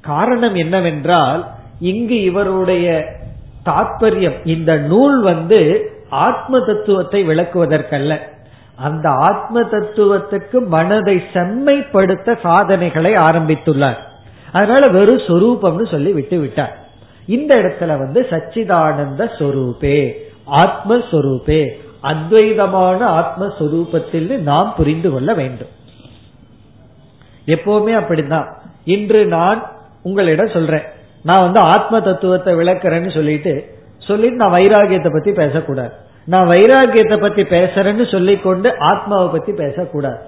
[0.00, 1.48] காரணம் என்னவென்றால்
[1.80, 3.16] இங்கு இவருடைய
[3.64, 8.18] தாற்பயம் இந்த நூல் வந்து ஆத்ம தத்துவத்தை விளக்குவதற்கல்ல.
[8.76, 13.96] அந்த ஆத்ம தத்துவத்துக்கு மனதை செம்மைப்படுத்த சாதனைகளை ஆரம்பித்துள்ளார்.
[14.52, 16.78] அதனால வெறும் சொரூபம்னு சொல்லி விட்டு விட்டார்.
[17.26, 20.12] இந்த இடத்துல வந்து சச்சிதானந்த சொரூபே
[20.50, 21.66] ஆத்மஸ்வரூபே
[22.02, 25.68] அத்வைதமான ஆத்மஸ்வரூபத்தில் நாம் புரிந்து கொள்ள வேண்டும்.
[27.46, 28.46] எப்பவுமே அப்படிதான்
[28.84, 29.70] இன்று நான்
[30.02, 31.00] உங்களிடம் சொல்றேன்.
[31.24, 33.52] நான் வந்து ஆத்ம தத்துவத்தை விளக்குறேன்னு சொல்லிட்டு
[34.08, 35.92] சொல்லிட்டு நான் வைராகியத்தை பத்தி பேசக்கூடாது.
[36.26, 40.18] நான் வைராகியத்தை பத்தி பேசுறேன்னு சொல்லிக்கொண்டு ஆத்மாவை பத்தி பேசக்கூடாது.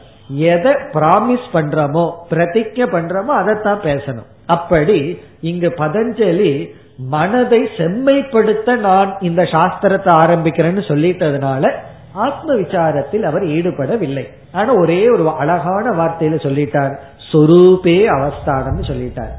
[0.52, 4.28] எதை பிராமிஸ் பண்றோமோ பிரதிஜை பண்றோமோ அதைத்தான் பேசணும்.
[4.46, 4.98] அப்படி
[5.40, 6.52] இங்கு பதஞ்சலி
[7.12, 11.72] மனதை செம்மைப்படுத்த நான் இந்த சாஸ்திரத்தை ஆரம்பிக்கிறேன்னு சொல்லிட்டதுனால
[12.26, 14.24] ஆத்ம விசாரத்தில் அவர் ஈடுபடவில்லை.
[14.52, 16.94] ஆனா ஒரே ஒரு அழகான வார்த்தையில சொல்லிட்டார்
[17.30, 19.32] சொரூபே அவஸ்தானம் சொல்லிட்டார்.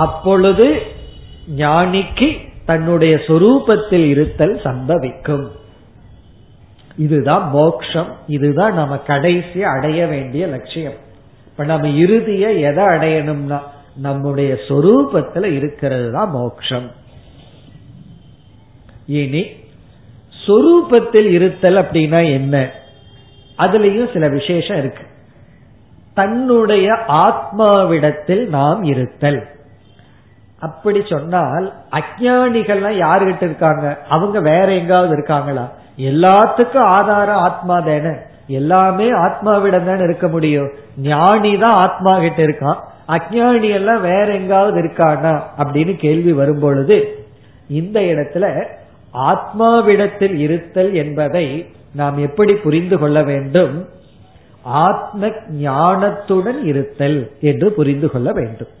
[0.00, 0.82] அப்பொழுது
[1.56, 5.46] ஞானிக்கு தன்னுடைய சொரூபத்தில் இருத்தல் சம்பவிக்கும்.
[6.96, 8.16] இதுதான் மோக்ஷம்.
[8.26, 10.92] இதுதான் நம்ம கடைசி அடைய வேண்டிய லட்சியம்.
[11.46, 13.60] இப்ப நம்ம இறுதிய எதை அடையணும்னா
[13.96, 16.90] நம்முடைய சொரூபத்துல இருக்கிறது தான் மோக்ஷம்.
[19.06, 19.46] இனி
[20.46, 22.70] சொரூபத்தில் இருத்தல் அப்படின்னா என்ன?
[23.58, 25.02] அதுலயும் சில விசேஷம் இருக்கு.
[26.14, 29.58] தன்னுடைய ஆத்மாவிடத்தில் நாம் இருத்தல்.
[30.60, 33.98] அப்படி சொன்னால் அஜானிகள்லாம் யாருகிட்ட இருக்காங்க?
[34.08, 35.72] அவங்க வேற எங்காவது இருக்காங்களா?
[35.98, 38.12] எல்லாத்துக்கும் ஆதாரம் ஆத்மா தானே.
[38.46, 40.70] எல்லாமே ஆத்மாவிடம் தானே இருக்க முடியும்.
[40.96, 42.76] ஞானி தான் ஆத்மா கிட்ட இருக்கான்.
[43.08, 45.42] அஜானி எல்லாம் வேற எங்காவது இருக்கானா?
[45.58, 47.24] அப்படின்னு கேள்வி வரும் பொழுது
[47.68, 48.64] இந்த இடத்துல
[49.14, 53.88] ஆத்மாவிடத்தில் இருத்தல் என்பதை நாம் எப்படி புரிந்து கொள்ள வேண்டும்?
[54.62, 55.26] ஆத்ம
[55.62, 58.78] ஞானத்துடன் இருத்தல் என்று புரிந்து கொள்ள வேண்டும்.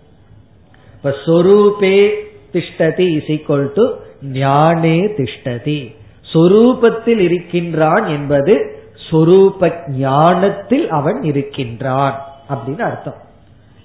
[1.02, 2.10] இப்ப சொரூபே
[2.52, 3.84] திஷ்டதி இஸ் ஈக்வல் டு
[4.32, 5.94] ஞானே திஷ்டதி.
[6.32, 8.78] சொரூபத்தில் இருக்கின்றான் என்பது
[9.10, 13.14] சொரூப ஞானத்தில் அவன் இருக்கின்றான் அப்படின்னு அர்த்தம்.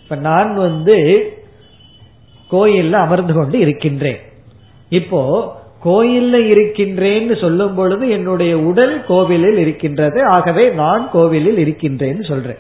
[0.04, 0.98] இப்ப நான் வந்து
[2.52, 4.20] கோயில்ல அமர்ந்து கொண்டு இருக்கின்றேன்.
[4.90, 10.26] இப்போ கோயில்ல இருக்கின்றேன்னு சொல்லும் பொழுது என்னுடைய உடல் கோவிலில் இருக்கின்றது.
[10.26, 12.58] ஆகவே நான் கோவிலில் இருக்கின்றேன்னு சொல்றேன்.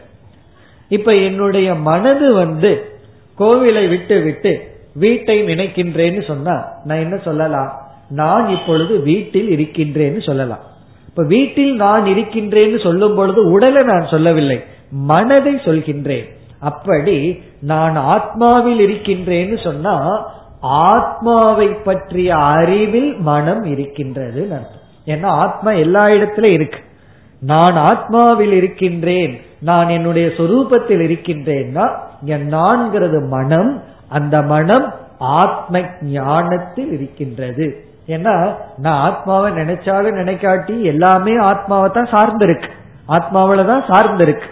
[0.90, 2.94] இப்ப என்னுடைய மனது வந்து
[3.40, 4.52] கோவிலை விட்டு விட்டு
[4.94, 7.72] வீட்டை நினைக்கின்றேன்னு சொன்னா நான் என்ன சொல்லலாம்?
[8.10, 10.64] நான் இப்பொழுது வீட்டில் இருக்கின்றேன்னு சொல்லலாம்.
[11.10, 16.26] இப்ப வீட்டில் நான் இருக்கின்றேன்னு சொல்லும் பொழுது உடலை நான் சொல்லவில்லை மனதை சொல்கின்றேன்.
[16.60, 19.96] அப்படி நான் ஆத்மாவில் இருக்கின்றேன்னு சொன்னா
[20.60, 24.50] ஆத்மாவை பற்றிய அறிவில் மனம் இருக்கின்றது
[25.06, 26.80] ஏன்னா ஆத்மா எல்லா இடத்திலும் இருக்கு.
[27.42, 31.86] நான் ஆத்மாவில் இருக்கின்றேன் நான் என்னுடைய சொரூபத்தில் இருக்கின்றேன்னா
[32.34, 37.86] நான்கிறது மனம் அந்த மனம் ஆத்ம ஞானத்தில் இருக்கின்றது.
[38.08, 42.70] ஏன்னா நான் ஆத்மாவை நினைச்சாலும் நினைக்காட்டி எல்லாமே ஆத்மாவை தான் சார்ந்திருக்கு.
[43.08, 44.50] ஆத்மாவில தான் சார்ந்திருக்கு.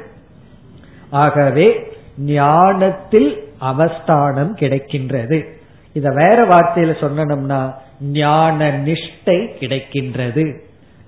[1.10, 5.48] ஆகவே ஞானத்தில் அவஸ்தானம் கிடைக்கின்றது.
[5.94, 10.62] இத வேற வார்த்தையில சொன்னோம்னா ஞான நிஷ்டை கிடைக்கின்றது.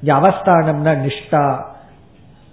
[0.03, 1.65] அவஸ்தானம்னா நிஷ்டா.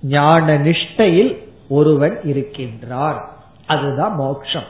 [0.02, 3.28] ஞான நிஷ்டையில் ஒருவன் இருக்கின்றான்.
[3.72, 4.68] அதுதான் மோக்ஷம்.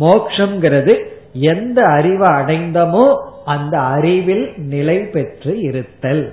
[0.00, 0.94] மோக்ஷங்கிறது
[1.32, 3.06] எந்த அறிவை அடைந்தமோ
[3.44, 6.24] அந்த அறிவில் நிலை பெற்று இருத்தல்.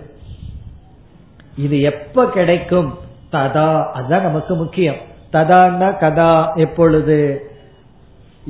[1.58, 2.92] இது எப்ப கிடைக்கும்?
[3.32, 5.00] ததா அதுதான் நமக்கு முக்கியம்.
[5.34, 7.20] ததான்னா கதா எப்பொழுது?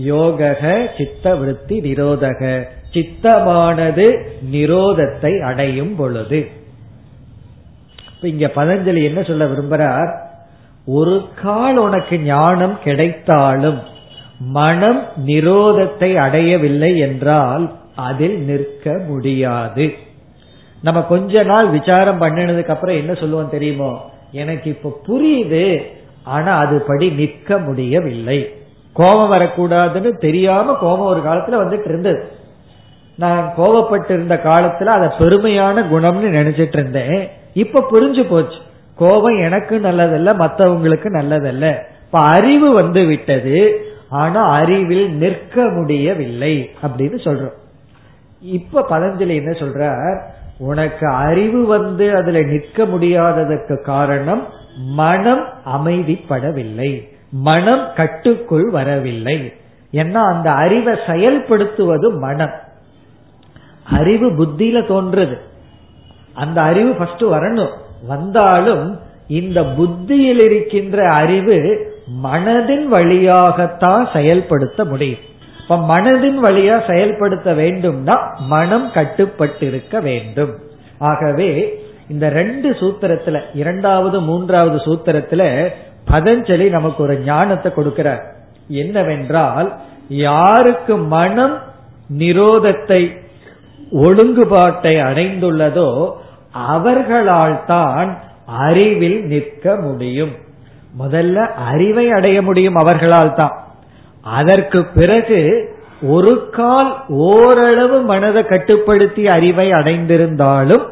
[0.05, 2.63] யோகக சித்த விருத்தி நிரோதக.
[2.91, 4.07] சித்தமானது
[4.51, 6.39] நிரோதத்தை அடையும் பொழுது.
[8.21, 10.11] இங்க பதஞ்சலி என்ன சொல்ல விரும்புறார்?
[10.85, 13.79] ஒரு கால் உனக்கு ஞானம் கிடைத்தாலும்
[14.39, 19.93] மனம் நிரோதத்தை அடையவில்லை என்றால் அதில் நிற்க முடியாது.
[20.81, 24.11] நம்ம கொஞ்ச நாள் விசாரம் பண்ணினதுக்கு அப்புறம் என்ன சொல்லுவோம் தெரியுமோ?
[24.31, 25.83] எனக்கு இப்ப புரியுது
[26.23, 28.53] ஆனா அதுபடி நிற்க முடியவில்லை.
[28.93, 32.31] கோபம் வரக்கூடாதுன்னு தெரியாம கோபம் ஒரு காலத்துல வந்துட்டு இருந்தது.
[33.15, 37.29] நான் கோபப்பட்டு இருந்த காலத்துல அதை பெருமையான குணம்னு நினைச்சிட்டு இருந்தேன்.
[37.53, 38.57] இப்ப புரிஞ்சு போச்சு.
[39.01, 41.65] கோபம் எனக்கு நல்லதல்ல மற்றவங்களுக்கு நல்லதல்ல.
[42.05, 43.55] இப்ப அறிவு வந்து விட்டது
[44.09, 47.57] ஆனா அறிவில் நிற்க முடியவில்லை அப்படின்னு சொல்றோம்.
[48.41, 49.81] இப்ப பதஞ்சலி என்ன சொல்ற
[50.57, 54.43] உனக்கு அறிவு வந்து அதுல நிற்க முடியாததற்கு காரணம்
[54.77, 56.91] மனம் அமைதிப்படவில்லை.
[57.31, 59.53] மனம் கட்டுக்குள் வரவில்லை.
[59.93, 62.53] ஏன்னா அந்த அறிவை செயல்படுத்துவது மனம்.
[63.83, 65.37] அறிவு புத்தியில தோன்றது
[66.33, 67.73] அந்த அறிவு ஃபர்ஸ்ட் வரணும்.
[68.07, 71.57] வந்தாலும் இந்த புத்தியில் இருக்கின்ற அறிவு
[72.23, 75.19] மனதின் வழியாகத்தான் செயல்படுத்த முடியும்.
[75.61, 78.15] இப்ப மனதின் வழியா செயல்படுத்த வேண்டும்னா
[78.47, 80.53] மனம் கட்டுப்பட்டிருக்க வேண்டும்.
[80.99, 85.69] ஆகவே இந்த ரெண்டு சூத்திரத்துல இரண்டாவது மூன்றாவது சூத்திரத்துல
[86.11, 88.23] பதஞ்சலி நமக்கு ஒரு ஞானத்தை கொடுக்கிறார்.
[88.67, 91.57] என்னவென்றால் யாருக்கு மனம்
[92.17, 93.19] நிரோதத்தை
[93.91, 96.11] ஒழுங்குபாட்டை அடைந்துள்ளதோ
[96.53, 98.09] அவர்களால் தான்
[98.63, 100.33] அறிவில் நிற்க முடியும்.
[100.99, 101.37] முதல்ல
[101.67, 103.55] அறிவை அடைய முடியும் அவர்களால் தான்
[104.31, 105.39] அதற்கு பிறகு
[106.07, 106.89] ஒரு கால்
[107.27, 110.83] ஓரளவு மனதை கட்டுப்படுத்தி அறிவை அடைந்திருந்தாலும்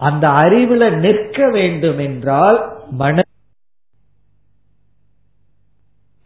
[0.00, 2.58] அந்த அறிவுல நிற்க வேண்டும் என்றால்
[2.96, 3.16] மன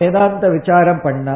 [0.00, 1.28] வேதாந்த விசாரம் பண்ண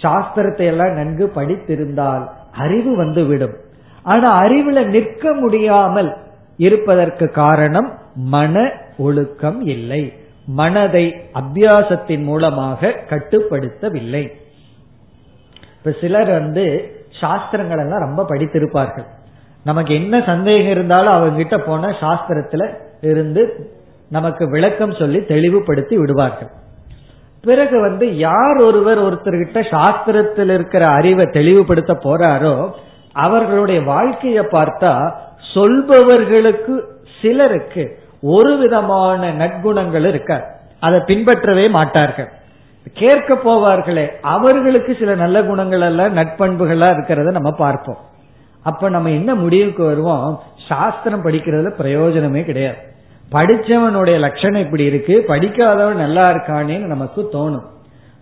[0.00, 2.24] சாஸ்திரத்தை எல்லாம் நன்கு படித்திருந்தால்
[2.56, 3.56] அறிவு வந்து விடும்
[4.04, 6.10] ஆனா அறிவுல நிற்க முடியாமல்
[6.66, 7.88] இருப்பதற்கு காரணம்
[8.34, 8.64] மன
[8.98, 10.02] ஒழுக்கம் இல்லை.
[10.60, 11.04] மனதை
[11.40, 14.24] அபியாசத்தின் மூலமாக கட்டுப்படுத்தவில்லை.
[15.78, 16.64] இப்ப சிலர் வந்து
[17.20, 19.08] சாஸ்திரங்கள் எல்லாம் ரொம்ப படித்திருப்பார்கள்.
[19.64, 22.64] நமக்கு என்ன சந்தேகம் இருந்தாலும் அவங்க கிட்ட போன சாஸ்திரத்துல
[23.10, 23.42] இருந்து
[24.10, 26.50] நமக்கு விளக்கம் சொல்லி தெளிவுபடுத்தி விடுவார்கள்.
[27.44, 32.54] பிறகு வந்து யார் ஒருவர் ஒருத்தர்கிட்ட சாஸ்திரத்தில் இருக்கிற அறிவை தெளிவுபடுத்த போறாரோ
[33.24, 34.92] அவர்களுடைய வாழ்க்கையை பார்த்தா
[35.54, 36.80] சொல்பவர்களுக்கு
[37.22, 42.28] சிலருக்கு ஒரு விதமான நற்குணங்கள் இருக்க அதை பின்பற்றவே மாட்டார்கள்.
[42.92, 47.98] கேட்க போவார்களே அவர்களுக்கு சில நல்ல குணங்கள் எல்லாம் நட்பண்புகளா இருக்கிறத நம்ம பார்ப்போம்.
[48.62, 50.40] அப்ப நம்ம என்ன முடிவுக்கு வருவோம்?
[50.68, 52.76] சாஸ்திரம் படிக்கிறதுல பிரயோஜனமே கிடையாது.
[53.32, 57.66] படிச்சவனுடைய லட்சணம் இப்படி இருக்கு படிக்காதவன் நல்லா இருக்கானேன்னு நமக்கு தோணும்.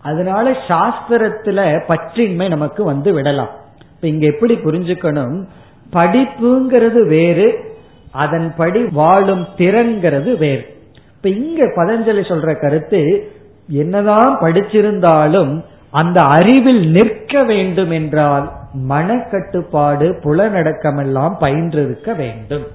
[0.03, 3.51] அதனால சாஸ்திரத்துல பற்றின்மை நமக்கு வந்து விடலாம்.
[3.95, 5.45] இப்ப இங்க எப்படி புரிஞ்சுக்கணும்?
[5.93, 7.75] படிப்புங்கிறது வேறு
[8.13, 10.79] அதன்படி வாழும் திறன்கிறது வேறு.
[11.17, 13.33] இப்ப இங்க பதஞ்சலி சொல்ற கருத்து
[13.69, 18.53] என்னதான் படிச்சிருந்தாலும் அந்த அறிவில் நிற்க வேண்டும் என்றால்
[18.89, 22.67] மனக்கட்டுப்பாடு புலநடக்கமெல்லாம் பயின்றிருக்க வேண்டும்.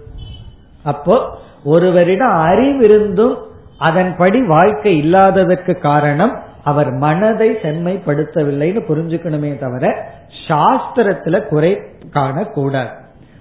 [0.84, 3.36] அப்போ ஒருவரிடம் அறிவிருந்தும்
[3.78, 10.12] அதன்படி வாழ்க்கை இல்லாததற்கு காரணம் அவர் மனதை செம்மைப்படுத்தவில்லைன்னு புரிஞ்சுக்கணுமே தவிர
[10.48, 11.82] சாஸ்திரத்துல குறை
[12.14, 12.90] காணக்கூடாது.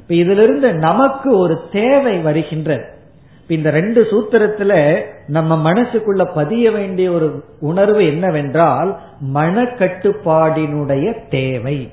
[0.04, 2.84] இப்ப இதிலிருந்து நமக்கு ஒரு தேவை வருகின்றது.
[3.46, 8.98] இந்த ரெண்டு சூத்திரத்துல நம்ம மனசுக்குள்ள பதிய வேண்டிய ஒரு உணர்வு என்னவென்றால்
[9.34, 11.90] மனக்கட்டுப்பாடினுடைய தேவை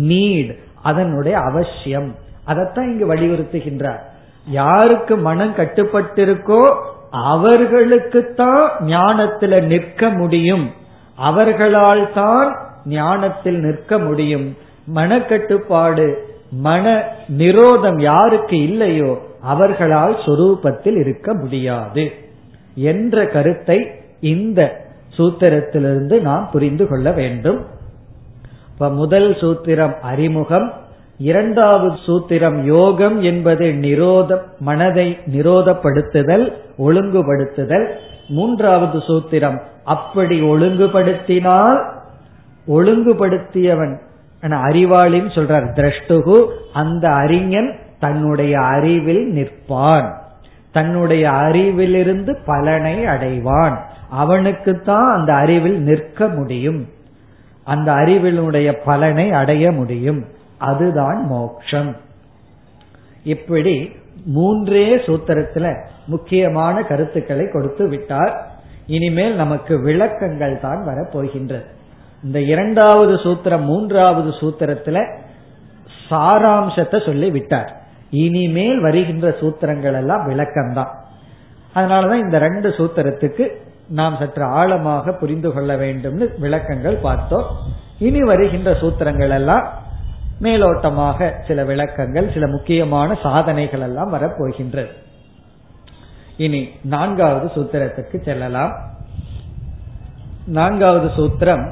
[0.00, 2.14] நீட் அதனுடைய அவசியம்.
[2.44, 4.00] அதைத்தான் இங்கு வலியுறுத்துகின்றார்.
[4.48, 6.76] யாருக்கு மனம் கட்டுப்பட்டிருக்கோ
[7.12, 10.70] அவர்களுக்குத்தான் ஞானத்துல நிற்க முடியும்.
[11.16, 14.56] அவர்களால் தான் ஞானத்தில் நிற்க முடியும்.
[14.94, 22.12] மனக்கட்டுப்பாடு மன நிரோதம் யாருக்கு இல்லையோ அவர்களால் சொரூபத்தில் இருக்க முடியாது
[22.74, 27.66] என்ற கருத்தை இந்த சூத்திரத்திலிருந்து நாம் புரிந்து கொள்ள வேண்டும்.
[28.72, 30.72] இப்ப முதல் சூத்திரம் அறிமுகம்
[31.18, 37.88] இரண்டாவது சூத்திரம் யோகம் என்பது நிரோத மனதை நிரோதப்படுத்துதல் ஒழுங்குபடுத்துதல்.
[38.28, 41.84] மூன்றாவது சூத்திரம் அப்படி ஒழுங்குபடுத்தினால்
[42.68, 44.00] ஒழுங்குபடுத்தியவன்
[44.42, 45.72] அறிவாளின்னு சொல்றார்.
[45.74, 50.12] திரஷ்டுகு அந்த அறிஞன் தன்னுடைய அறிவில் நிற்பான்.
[50.72, 53.78] தன்னுடைய அறிவிலிருந்து பலனை அடைவான்.
[54.10, 56.88] அவனுக்குத்தான் அந்த அறிவில் நிற்க முடியும்.
[57.64, 60.24] அந்த அறிவினுடைய பலனை அடைய முடியும்.
[60.58, 61.96] அதுதான் மோக்ஷம்.
[63.24, 63.92] இப்படி
[64.24, 68.46] மூன்றே சூத்திரத்துல முக்கியமான கருத்துக்களை கொடுத்து விட்டார்.
[68.86, 71.64] இனிமேல் நமக்கு விளக்கங்கள் தான் வரப்போகின்றது.
[72.22, 74.98] இந்த இரண்டாவது சூத்திரம் மூன்றாவது சூத்திரத்துல
[76.10, 77.70] சாராம்சத்தை சொல்லி விட்டார்.
[78.10, 80.92] இனிமேல் வருகின்ற சூத்திரங்கள் எல்லாம் விளக்கம்தான்.
[81.74, 83.44] அதனாலதான் இந்த ரெண்டு சூத்திரத்துக்கு
[83.88, 87.46] நாம் சற்று ஆழமாக புரிந்து கொள்ள வேண்டும்னு விளக்கங்கள் பார்த்தோம்.
[87.98, 89.68] இனி வருகின்ற சூத்திரங்கள் எல்லாம்
[90.42, 94.90] மேலோட்டமாக சில விளக்கங்கள் சில முக்கியமான சாதனைகள் எல்லாம் வரப்போகின்றது.
[96.36, 98.72] இனி நான்காவது சூத்திரத்துக்கு செல்லலாம்.
[100.46, 101.64] நான்காவது சூத்திரம்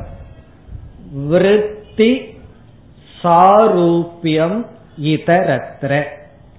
[1.12, 2.38] விருத்தி
[3.22, 4.66] சாரூபியம்
[5.02, 6.04] இதரத்ர.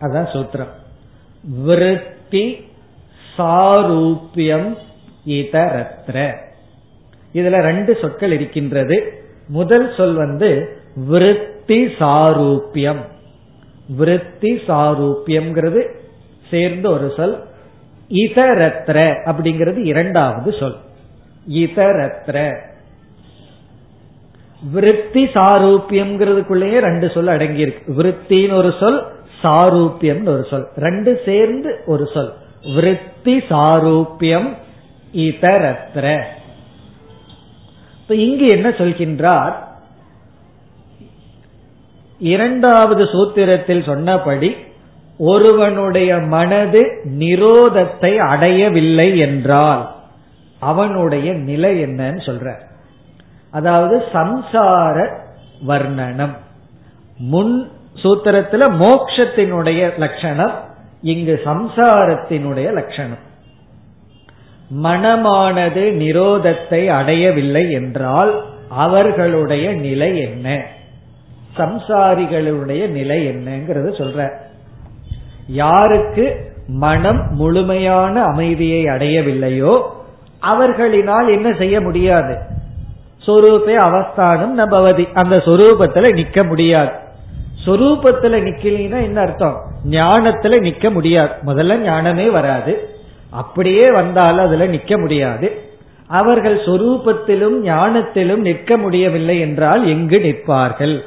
[0.02, 0.70] அதான் சூத்திரம்.
[1.64, 2.68] விருத்தி
[3.38, 4.78] சாரூபியம்
[5.28, 6.36] இதரத்ர.
[7.34, 9.24] இதுல ரெண்டு சொற்கள் இருக்கின்றது.
[9.48, 13.06] முதல் சொல் வந்து விருத்தி சாரூபியம்.
[13.88, 15.90] விருத்தி சாரூபியம்ங்கிறது
[16.50, 17.44] சேர்ந்த ஒரு சொல்.
[18.10, 20.76] இதரத்ர அப்படிங்கிறது இரண்டாவது சொல்.
[21.50, 22.60] இதரத்ர.
[24.62, 29.06] விருத்தி சாரூபியம்ங்கிறதுக்குள்ளேயே ரெண்டு சொல் அடங்கி இருக்கு விருத்தின்னு ஒரு சொல்
[29.44, 30.68] சாரூபியம் ஒரு சொல்.
[30.76, 32.34] ரெண்டு சேர்ந்து ஒரு சொல்.
[32.76, 34.54] விருத்தி சாரூபியம்
[35.14, 36.24] இதரத்திர
[38.02, 39.54] இப்ப இங்கு என்ன சொல்கின்றார்?
[42.20, 44.56] இரண்டாவது சூத்திரத்தில் சொன்னபடி
[45.18, 49.96] ஒருவனுடைய மனது நிரோதத்தை அடையவில்லை என்றால்
[50.60, 52.68] அவனுடைய நிலை என்னன்னு சொல்ற
[53.52, 55.10] அதாவது சம்சார
[55.68, 56.36] வர்ணனம்.
[57.18, 57.72] முன்
[58.04, 60.52] சூத்திரத்துல மோக்ஷத்தினுடைய லட்சணம்
[61.02, 63.24] இங்கு சம்சாரத்தினுடைய லட்சணம்.
[64.84, 70.66] மனமானது நிரோதத்தை அடையவில்லை என்றால் அவர்களுடைய நிலை என்ன?
[71.58, 74.32] சம்சாரிகளுடைய நிலை என்னங்கிறத சொல்ற.
[75.48, 76.26] யாருக்கு
[76.68, 79.82] மனம் முழுமையான அமைதியை அடையவில்லையோ
[80.42, 82.58] அவர்களினால் என்ன செய்ய முடியாது?
[83.28, 86.90] சொரூபே அவஸ்தானம் நபவதி அந்த சொரூபத்துல நிக்க முடியாது.
[87.66, 89.62] சொரூபத்துல நிக்கலினா என்ன அர்த்தம்?
[89.90, 91.30] ஞானத்துல நிக்க முடியாது.
[91.46, 92.90] முதல்ல ஞானமே வராது.
[93.30, 95.62] அப்படியே வந்தாலும் அதுல நிக்க முடியாது.
[96.08, 101.04] அவர்கள் சொரூபத்திலும் ஞானத்திலும் நிற்க முடியவில்லை என்றால் எங்கு நிற்பார்கள்?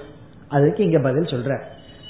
[0.49, 1.61] அதுக்கு இங்க பதில் சொல்ற.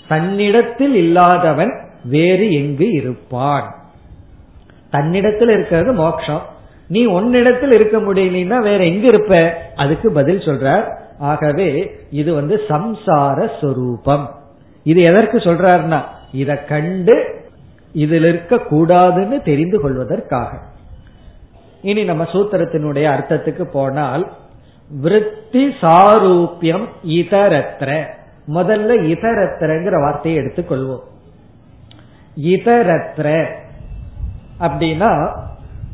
[0.08, 1.72] தன்னிடத்தில் இல்லாதவன்
[2.04, 3.74] வேறு எங்கு இருப்பான்?
[4.90, 6.42] தன்னிடத்தில் இருக்கிறது மோட்சம்
[6.92, 9.32] நீ உன்னிடத்தில் இருக்க முடியலன்னா வேற எங்க இருப்ப?
[9.76, 10.86] அதுக்கு பதில் சொல்றார்.
[11.18, 11.68] ஆகவே
[12.10, 14.24] இது வந்து சம்சார சொரூபம்.
[14.82, 16.00] இது எதற்கு சொல்றாருன்னா
[16.32, 17.16] இத கண்டு
[17.92, 20.50] இதில் இருக்க கூடாதுன்னு தெரிந்து கொள்வதற்காக.
[21.82, 24.24] இனி நம்ம சூத்திரத்தினுடைய அர்த்தத்துக்கு போனால்
[25.00, 27.90] விருத்தி சாரூபியம் இதரத்திர
[28.54, 31.06] முதல்ல இதரத்திரங்கிற வார்த்தையை எடுத்துக்கொள்வோம்.
[32.36, 33.28] இதரத்திர
[34.60, 35.12] அப்படின்னா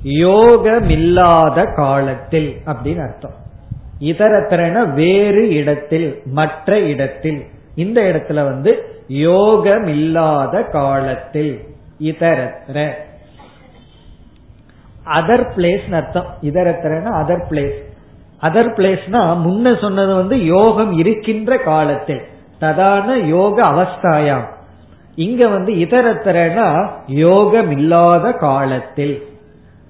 [0.02, 3.34] யோகமில்லாத காலத்தில் அப்படின்னு அர்த்தம்.
[4.00, 7.46] இதரத்திரன வேறு இடத்தில் மற்ற இடத்தில்.
[7.74, 11.60] இந்த இடத்துல வந்து யோகமில்லாத காலத்தில்.
[12.00, 12.90] இதரத்திர
[15.06, 16.34] அதர் பிளேஸ் அர்த்தம்.
[16.42, 17.86] இதரத்திரன அதர் பிளேஸ்
[18.42, 22.22] அதர் பிளேஸ்னா முன்ன சொன்னது வந்து யோகம் இருக்கின்ற காலத்தில்.
[22.60, 24.46] ததான யோக அவஸ்தாயாம்.
[25.14, 29.26] இங்க வந்து இதரத்திரனா யோகம் இல்லாத காலத்தில்.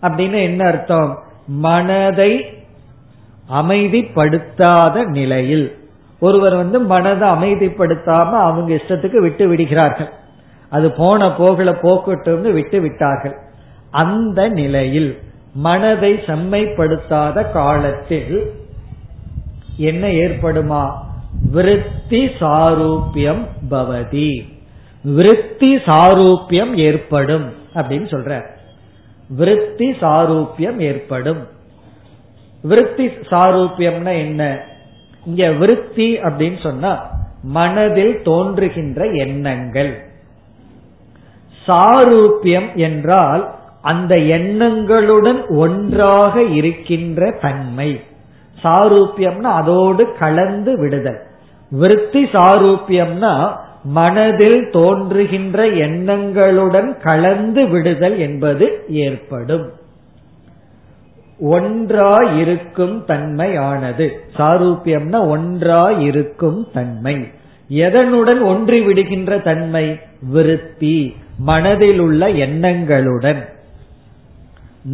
[0.02, 1.18] அப்படின்னு என்ன அர்த்தம்?
[1.46, 2.44] மனதை
[3.52, 5.76] அமைதிப்படுத்தாத நிலையில்.
[6.20, 10.10] ஒருவர் வந்து மனதை அமைதிப்படுத்தாம அவங்க இஷ்டத்துக்கு விட்டு விடுகிறார்கள்.
[10.70, 13.36] அது போன போகல போக்கட்டும்னு விட்டு விட்டார்கள்.
[13.90, 15.18] அந்த நிலையில்
[15.54, 18.52] மனதை செம்மைப்படுத்தாத காலத்தில்
[19.76, 20.90] என்ன ஏற்படுமா?
[21.50, 24.56] விருத்தி சாரூபியம் பவதி.
[25.02, 28.56] விருத்தி சாரூபியம் ஏற்படும் அப்படின்னு சொல்ற
[29.28, 31.46] விருத்தி சாரூபியம் ஏற்படும்.
[32.62, 34.64] விருத்தி சாரூபியம்னா என்ன?
[35.26, 37.06] இங்க விருத்தி அப்படின்னு சொன்னா
[37.42, 40.04] மனதில் தோன்றுகின்ற எண்ணங்கள்.
[41.66, 48.00] சாரூபியம் என்றால் அந்த எண்ணங்களுடன் ஒன்றாக இருக்கின்ற தன்மை.
[48.62, 51.22] சாரூபியம்னா அதோடு கலந்து விடுதல்.
[51.70, 53.56] விருத்தி சாரூபியம்னா
[53.88, 59.70] மனதில் தோன்றுகின்ற எண்ணங்களுடன் கலந்து விடுதல் என்பது ஏற்படும்.
[61.40, 64.10] ஒன்றா இருக்கும் தன்மையானது.
[64.36, 67.28] சாரூபியம்னா ஒன்றா இருக்கும் தன்மை.
[67.70, 70.00] எதனுடன் ஒன்றி விடுகின்ற தன்மை?
[70.22, 71.16] விருத்தி.
[71.38, 73.48] மனதில் உள்ள எண்ணங்களுடன்.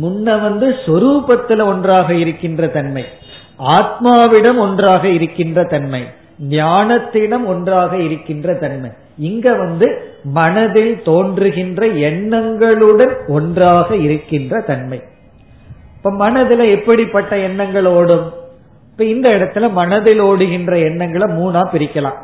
[0.02, 3.04] முன்ன வந்து சொரூபத்தில் ஒன்றாக இருக்கின்ற தன்மை.
[3.58, 6.04] ஆத்மாவிடம் ஒன்றாக இருக்கின்ற தன்மை.
[6.42, 8.90] ஞானத்திடம் ஒன்றாக இருக்கின்ற தன்மை.
[9.18, 15.02] இங்க வந்து மனதில் தோன்றுகின்ற எண்ணங்களுடன் ஒன்றாக இருக்கின்ற தன்மை.
[15.96, 18.32] இப்ப மனதில் எப்படிப்பட்ட எண்ணங்கள் ஓடும்?
[18.90, 22.22] இப்ப இந்த இடத்துல மனதில் ஓடுகின்ற எண்ணங்களை மூணா பிரிக்கலாம்.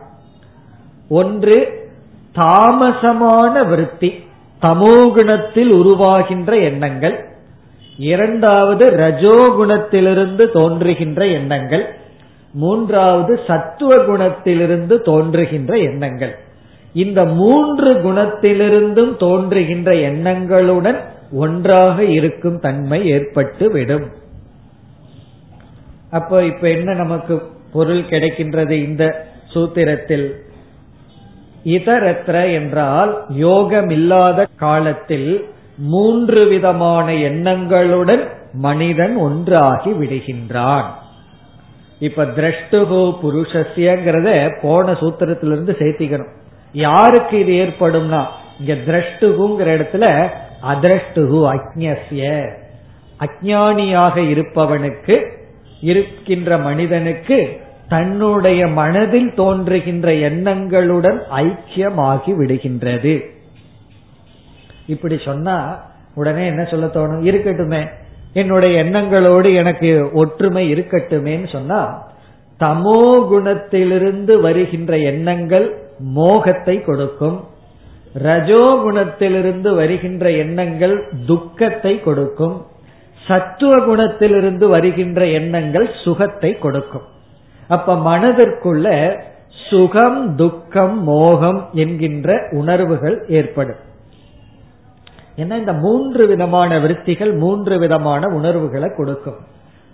[1.09, 1.89] ஒன்று
[2.35, 4.25] தாமசமான விருத்தி
[4.63, 7.25] தமோகுணத்தில் உருவாகின்ற எண்ணங்கள்.
[7.99, 12.00] இரண்டாவது ரஜோகுணத்திலிருந்து தோன்றுகின்ற எண்ணங்கள்.
[12.53, 16.39] மூன்றாவது சத்துவ குணத்திலிருந்து தோன்றுகின்ற எண்ணங்கள்.
[16.93, 20.99] இந்த மூன்று குணத்திலிருந்தும் தோன்றுகின்ற எண்ணங்களுடன்
[21.33, 24.11] ஒன்றாக இருக்கும் தன்மை ஏற்பட்டு விடும்.
[26.11, 27.43] அப்போ இப்ப என்ன நமக்கு
[27.73, 30.33] பொருள் கிடைக்கின்றது இந்த சூத்திரத்தில்?
[31.65, 35.49] இதரத்ர என்றால் யோகமில்லாத காலத்தில்
[35.79, 40.85] மூன்று விதமான எண்ணங்களுடன் மனிதன் ஒன்றாகி விடுகின்றான்.
[42.01, 46.31] இப்ப திரஷ்டுகோ புருஷஸ்யங்கிறத போன சூத்திரத்திலிருந்து சேர்த்திக்கணும்.
[46.73, 48.27] யாருக்கு இது ஏற்படும்னா
[48.61, 50.29] இங்க திரஷ்டுகுங்கிற இடத்துல
[50.63, 52.53] அதிரஷ்டுகு அக்ஞசிய
[53.21, 55.39] அஜானியாக இருப்பவனுக்கு
[55.81, 63.15] இருக்கின்ற மனிதனுக்கு தன்னுடைய மனதில் தோன்றுகின்ற எண்ணங்களுடன் ஐக்கியமாகி விடுகின்றது.
[64.87, 65.57] இப்படி சொன்னா
[66.15, 67.25] உடனே என்ன சொல்ல தோணும்?
[67.25, 67.83] இருக்கட்டுமே.
[68.33, 72.09] என்னுடைய எண்ணங்களோடு எனக்கு ஒற்றுமை இருக்கட்டுமேன்னு சொன்னா
[72.61, 73.01] தமோ
[73.31, 77.45] குணத்திலிருந்து வருகின்ற எண்ணங்கள் மோகத்தை கொடுக்கும்.
[78.13, 82.67] ரஜோ குணத்திலிருந்து வருகின்ற எண்ணங்கள் துக்கத்தை கொடுக்கும்.
[83.27, 87.07] சத்துவ குணத்திலிருந்து வருகின்ற எண்ணங்கள் சுகத்தை கொடுக்கும்.
[87.69, 88.87] அப்ப மனதிற்குள்ள
[89.71, 93.81] சுகம் துக்கம் மோகம் என்கின்ற உணர்வுகள் ஏற்படும்.
[95.37, 99.37] ஏன்னா இந்த மூன்று விதமான விருத்திகள் மூன்று விதமான உணர்வுகளை கொடுக்கும்.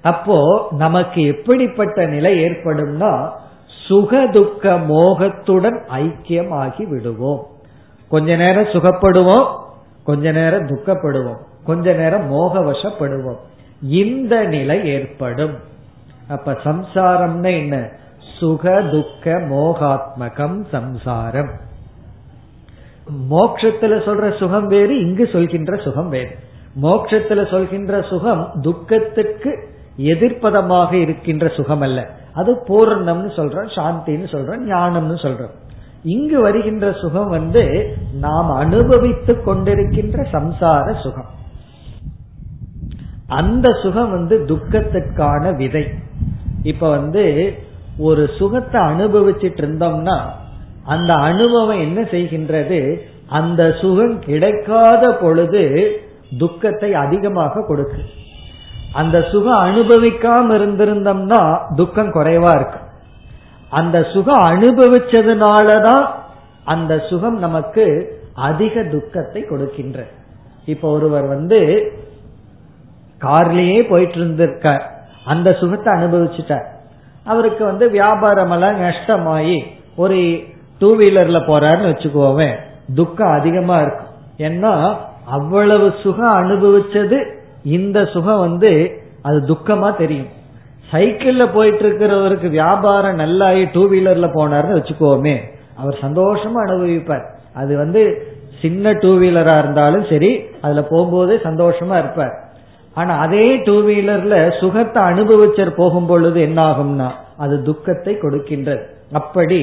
[0.03, 3.31] அப்போ நமக்கு எப்படிப்பட்ட நிலை ஏற்படும்னா
[3.87, 7.47] சுக துக்க மோகத்துடன் ஐக்கியம் ஆகி விடுவோம்.
[8.09, 9.47] கொஞ்ச நேரம் சுகப்படுவோம்
[10.05, 13.39] கொஞ்ச நேரம் துக்கப்படுவோம் கொஞ்ச நேரம் மோகவசப்படுவோம்.
[13.83, 15.55] இந்த நிலை ஏற்படும்.
[16.29, 17.89] அப்ப சம்சாரம்னா என்ன?
[18.39, 21.51] சுக துக்க மோகாத்மகம் சம்சாரம்.
[23.31, 26.37] மோக்ஷத்துல சொல்ற சுகம் வேறு இங்கு சொல்கின்ற சுகம் வேறு.
[26.83, 35.55] மோக்ஷத்துல சொல்கின்ற சுகம் துக்கத்துக்கு எதிர்ப்பதமாக இருக்கின்ற சுகம் அல்ல அது பூர்ணம்னு சொல்றோம் சாந்தின்னு சொல்றோம் ஞானம்னு சொல்றோம்.
[36.03, 41.29] இங்கு வருகின்ற சுகம் வந்து நாம் அனுபவித்துக் கொண்டிருக்கின்ற சம்சார சுகம்.
[43.29, 45.89] அந்த சுகம் வந்து துக்கத்துக்கான விதை.
[46.63, 47.55] இப்ப வந்து
[47.99, 50.31] ஒரு சுகத்தை அனுபவிச்சிட்டு இருந்தோம்னா
[50.87, 52.81] அந்த அனுபவம் என்ன செய்கின்றது?
[53.29, 55.63] அந்த சுகம் கிடைக்காத பொழுது
[56.39, 58.03] துக்கத்தை அதிகமாக கொடுக்கு.
[58.93, 62.81] அந்த சுகம் அனுபவிக்காம இருந்திருந்தோம்னா துக்கம் குறைவா இருக்கு.
[63.69, 66.05] அந்த சுகம் அனுபவிச்சதுனாலதான்
[66.65, 67.87] அந்த சுகம் நமக்கு
[68.35, 69.99] அதிக துக்கத்தை கொடுக்கின்ற.
[70.67, 71.61] இப்ப ஒருவர் வந்து
[73.21, 74.85] கார்லயே போயிட்டு இருந்திருக்கார்
[75.25, 76.67] அந்த சுகத்தை அனுபவிச்சுட்டார்.
[77.25, 79.59] அவருக்கு வந்து வியாபாரம் எல்லாம் நஷ்டமாயி
[79.97, 80.21] ஒரு
[80.81, 82.49] டூ வீலர்ல போறாருன்னு வச்சுக்கோவே
[82.99, 84.13] துக்கம் அதிகமா இருக்கும்
[84.49, 84.73] ஏன்னா
[85.37, 87.19] அவ்வளவு சுகம் அனுபவிச்சது
[87.77, 88.73] இந்த சுகம் வந்து
[89.23, 90.31] அது துக்கமா தெரியும்.
[90.93, 95.37] சைக்கிள்ல போயிட்டு இருக்கிறவருக்கு வியாபாரம் நல்லாயி டூ வீலர்ல போனார்னு வச்சுக்கோமே
[95.81, 97.25] அவர் சந்தோஷமா அனுபவிப்பார்.
[97.55, 98.03] அது வந்து
[98.63, 100.31] சின்ன டூ வீலரா இருந்தாலும் சரி
[100.63, 102.35] அதுல போகும்போது சந்தோஷமா இருப்பார்.
[102.95, 108.85] ஆனா அதே டூ வீலர்ல சுகத்தை அனுபவிச்சர் போகும் பொழுது என்ன ஆகும்னா அது துக்கத்தை கொடுக்கின்றது.
[109.13, 109.61] அப்படி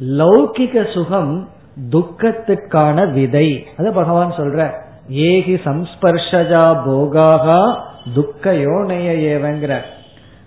[0.00, 1.48] லௌகிக சுகம்
[1.90, 3.66] துக்கத்துக்கான விதை.
[3.76, 4.70] அது பகவான் சொல்ற.
[5.10, 7.78] ஏகி சம்ஸ்பர்ஷஜா போகாகா
[8.14, 9.80] துக்க யோனைய ஏவங்கிற.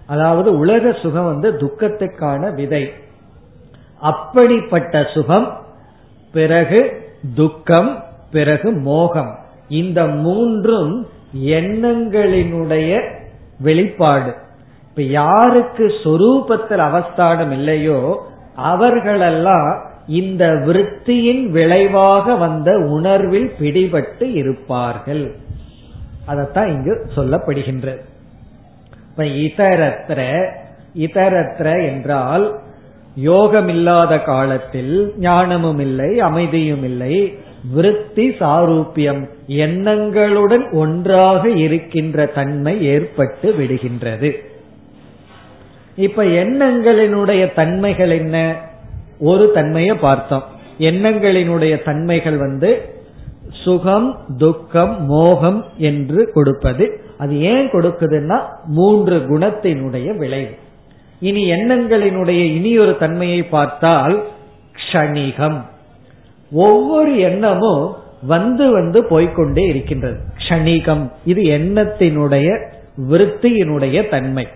[0.06, 2.92] அதாவது உலக சுகம் வந்து துக்கத்துக்கான விதை.
[4.00, 5.58] அப்படிப்பட்ட சுகம்
[6.32, 9.40] பிறகு துக்கம் பிறகு மோகம்.
[9.70, 11.08] இந்த மூன்றும்
[11.46, 13.12] எண்ணங்களினுடைய
[13.60, 14.34] வெளிப்பாடு.
[14.90, 25.36] இப்ப யாருக்கு சொரூபத்தில் அவஸ்தானம் இல்லையோ அவர்களெல்லாம் இந்த விருத்தியின் விளைவாக வந்த உணர்வில் பிடிபட்டு இருப்பார்கள்.
[26.28, 28.02] அதத்தான் இங்கு சொல்லப்படுகின்றது.
[29.10, 30.50] இப்ப இதரத்திர
[30.98, 32.60] இதரத்திர என்றால்
[33.16, 37.38] யோகம் இல்லாத காலத்தில் ஞானமும் இல்லை அமைதியும் இல்லை
[37.74, 44.32] விருத்தி சாரூபியம் எண்ணங்களுடன் ஒன்றாக இருக்கின்ற தன்மை ஏற்பட்டு விடுகின்றது.
[45.96, 48.56] இப்ப எண்ணங்களினுடைய தன்மைகள் என்ன?
[49.20, 50.44] ஒரு தன்மையை பார்த்தோம்.
[50.80, 52.82] எண்ணங்களினுடைய தன்மைகள் வந்து
[53.64, 57.02] சுகம் துக்கம் மோகம் என்று கொடுப்பது.
[57.18, 60.56] அது ஏன் கொடுக்குதுன்னா மூன்று குணத்தினுடைய விளைவு.
[61.20, 64.24] இனி எண்ணங்களினுடைய இனி ஒரு தன்மையை பார்த்தால்
[64.76, 65.62] க்ஷணிகம்.
[66.52, 70.18] ஒவ்வொரு எண்ணமும் வந்து வந்து போய்கொண்டே இருக்கின்றது.
[70.38, 71.12] க்ஷணிகம்.
[71.26, 72.68] இது எண்ணத்தினுடைய
[73.10, 74.48] விருத்தியினுடைய தன்மை.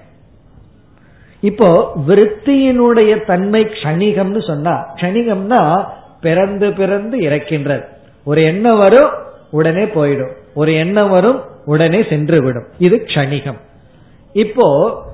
[1.40, 5.86] இப்போ விருத்தியினுடைய தன்மை கணிகம்னு சொன்னா கணிகம்னா
[6.22, 7.84] பிறந்து பிறந்து இறக்கின்றது.
[8.24, 9.10] ஒரு எண்ணம் வரும்
[9.52, 10.34] உடனே போயிடும்.
[10.54, 13.58] ஒரு எண்ணம் வரும் உடனே சென்று விடும் இது கணிகம்
[14.34, 14.68] இப்போ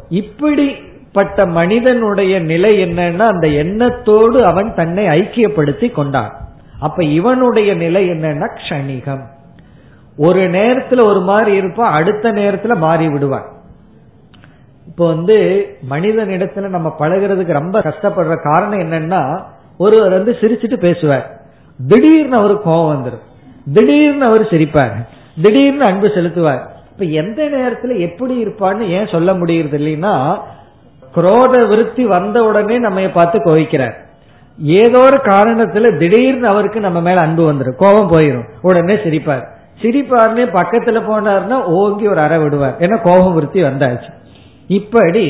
[0.09, 6.31] இப்படிப்பட்ட மனிதனுடைய நிலை என்னன்னா அந்த எண்ணத்தோடு அவன் தன்னை ஐக்கியப்படுத்தி கொண்டான்.
[6.79, 9.21] அப்ப இவனுடைய நிலை என்னன்னா க்ஷணிகம்.
[10.17, 13.51] ஒரு நேரத்துல ஒரு மாதிரி இருப்பான் அடுத்த நேரத்துல மாறி விடுவான்
[14.87, 15.37] இப்போ வந்து
[15.89, 19.41] மனிதனிடத்துல நம்ம பழகிறதுக்கு ரொம்ப கஷ்டப்படுற காரணம் என்னன்னா
[19.77, 21.41] ஒருவர் வந்து சிரிச்சுட்டு பேசுவார்.
[21.87, 23.23] திடீர்னு அவரு கோபம் வந்துடும்
[23.73, 24.91] திடீர்னு அவர் சிரிப்பார்.
[25.41, 26.61] திடீர்னு அன்பு செலுத்துவார்.
[26.91, 30.37] இப்ப எந்த நேரத்துல எப்படி இருப்பான்னு ஏன் சொல்ல முடியறது இல்லைன்னா
[31.15, 33.95] குரோத விருத்தி வந்த உடனே நம்ம பார்த்து கோவிக்கிறார்
[34.57, 39.45] ஏதோ ஒரு காரணத்துல திடீர்னு அவருக்கு நம்ம மேல அன்பு வந்துடும் கோபம் போயிடும் உடனே சிரிப்பார்.
[39.81, 42.75] சிரிப்பாருன்னு பக்கத்துல போனார்னா ஓங்கி ஒரு அறை விடுவார்.
[42.79, 44.09] ஏன்னா கோபம் விருத்தி வந்தாச்சு.
[44.77, 45.25] இப்படி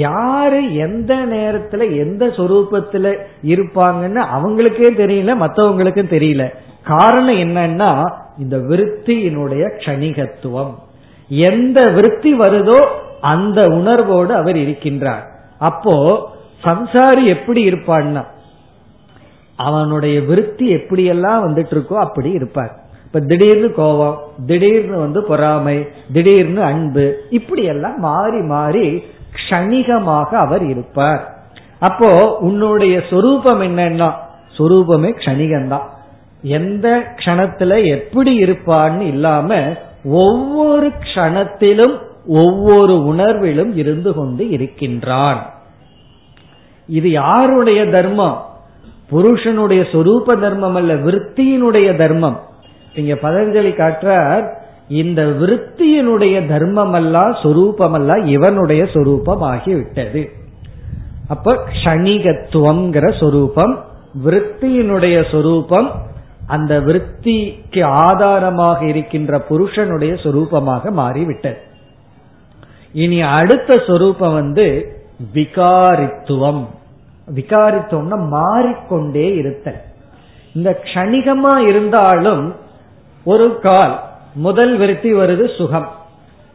[0.00, 3.06] யாரு எந்த நேரத்துல எந்த சொரூபத்துல
[3.42, 6.44] இருப்பாங்கன்னு அவங்களுக்கே தெரியல மற்றவங்களுக்கும் தெரியல.
[6.84, 7.90] காரணம் என்னன்னா
[8.38, 10.74] இந்த விருத்தியினுடைய கணிகத்துவம்
[11.28, 12.78] எந்த விருத்தி வருதோ
[13.32, 15.24] அந்த உணர்வோடு அவர் இருக்கின்றார்.
[15.58, 15.94] அப்போ
[16.64, 18.24] சம்சாரி எப்படி இருப்பான்னா
[19.56, 22.74] அவனுடைய விருத்தி எப்படியெல்லாம் வந்துட்டு இருக்கோ அப்படி இருப்பார்.
[23.08, 29.02] இப்ப திடீர்னு கோபம் திடீர்னு வந்து பொறாமை திடீர்னு அன்பு இப்படி எல்லாம் மாறி மாறி
[29.38, 31.36] க்ஷணிகமாக அவர் இருப்பார்.
[31.78, 34.12] அப்போ உன்னுடைய சொரூபம் என்னன்னா
[34.58, 35.86] சொரூபமே க்ஷணிகம்தான்.
[36.42, 45.50] எந்த க்ஷணத்துல எப்படி இருப்பான்னு இல்லாம ஒவ்வொரு க்ஷணத்திலும் ஒவ்வொரு உணர்விலும் இருந்து கொண்டு இருக்கின்றான்.
[46.86, 48.46] இது யாருடைய தர்மம்?
[49.10, 52.46] புருஷனுடைய சொரூப தர்மம் அல்ல விற்த்தியினுடைய தர்மம்.
[52.98, 54.44] இங்க பதஞ்சலி காட்டுறார்
[54.88, 60.28] இந்த விருத்தியினுடைய தர்மம் அல்ல சொரூபம் அல்ல இவனுடைய சொரூபம் ஆகிவிட்டது
[61.28, 63.84] அப்ப க்ஷணிகத்துவங்கிற சொரூபம்
[64.24, 66.06] விருத்தியினுடைய சொரூபம்
[66.46, 71.58] அந்த விருத்திக்கு ஆதாரமாக இருக்கின்ற புருஷனுடைய சொரூபமாக மாறிவிட்டது.
[72.92, 74.66] இனி அடுத்த சொரூபம் வந்து
[75.34, 76.62] விகாரித்துவம்.
[77.34, 79.80] விகாரித்துவம்னா மாறிக்கொண்டே இருத்தல்.
[80.54, 82.54] இந்த க்ஷணிகமா இருந்தாலும்
[83.30, 84.02] ஒரு கால்
[84.34, 85.88] முதல் விருத்தி வருது சுகம்.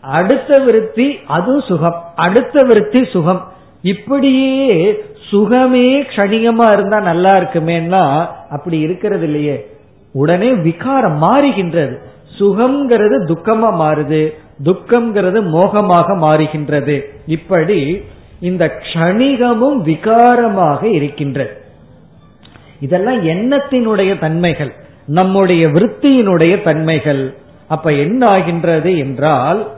[0.02, 2.04] அடுத்த விருத்தி அது சுகம்.
[2.16, 3.52] அடுத்த விருத்தி சுகம்.
[3.82, 9.68] இப்படியே சுகமே கணிகமா இருந்தா நல்லா இருக்குமேன்னா அப்படி இருக்கிறது இல்லையே.
[10.14, 11.98] உடனே விகாரம் மாறுகின்றது.
[12.40, 14.34] சுகம்ங்கிறது துக்கமா மாறுது.
[14.64, 17.02] துக்கம்ங்கிறது மோகமாக மாறுகின்றது.
[17.26, 18.04] இப்படி
[18.40, 21.62] இந்த க்ஷணிகமும் விகாரமாக இருக்கின்றது.
[22.80, 24.74] இதெல்லாம் எண்ணத்தினுடைய தன்மைகள்.
[25.06, 27.38] நம்முடைய விற்த்தியினுடைய தன்மைகள்.
[27.68, 29.72] அப்ப என்ன ஆகின்றது என்றால்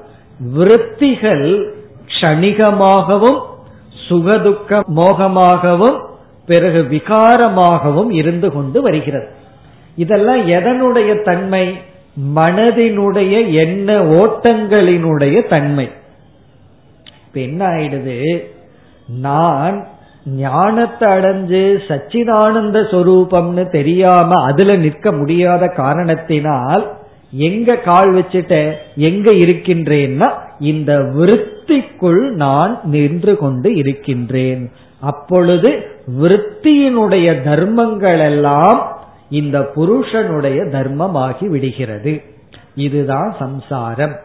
[0.54, 1.76] விற்த்திகள்
[2.08, 3.42] க்ஷணிகமாகவும்
[4.10, 6.06] சுகதுக்க மோகமாகவும்
[6.46, 9.28] பிறகு விகாரமாகவும் இருந்து கொண்டு வருகிறது.
[9.96, 11.78] இதெல்லாம் எதனுடைய தன்மை?
[12.36, 15.90] மனதினுடைய எண்ண ஓட்டங்களினுடைய தன்மை.
[17.28, 18.44] இப்ப என்ன ஆயிடுது?
[19.08, 19.88] நான்
[20.26, 26.94] ஞானத்தை அடைஞ்சு சச்சிதானந்த சொரூபம்னு தெரியாம அதுல நிற்க முடியாத காரணத்தினால்
[27.32, 34.72] எங்க கால் வச்சுட்ட எங்க இருக்கின்றேன்னா இந்த விருத்திக்குள் நான் நின்று கொண்டு இருக்கின்றேன்.
[35.00, 35.88] அப்பொழுது
[36.22, 38.98] விருத்தியினுடைய தர்மங்கள் எல்லாம்
[39.30, 42.22] இந்த புருஷனுடைய தர்மமாகி விடுகிறது.
[42.76, 44.16] இதுதான் சம்சாரம்.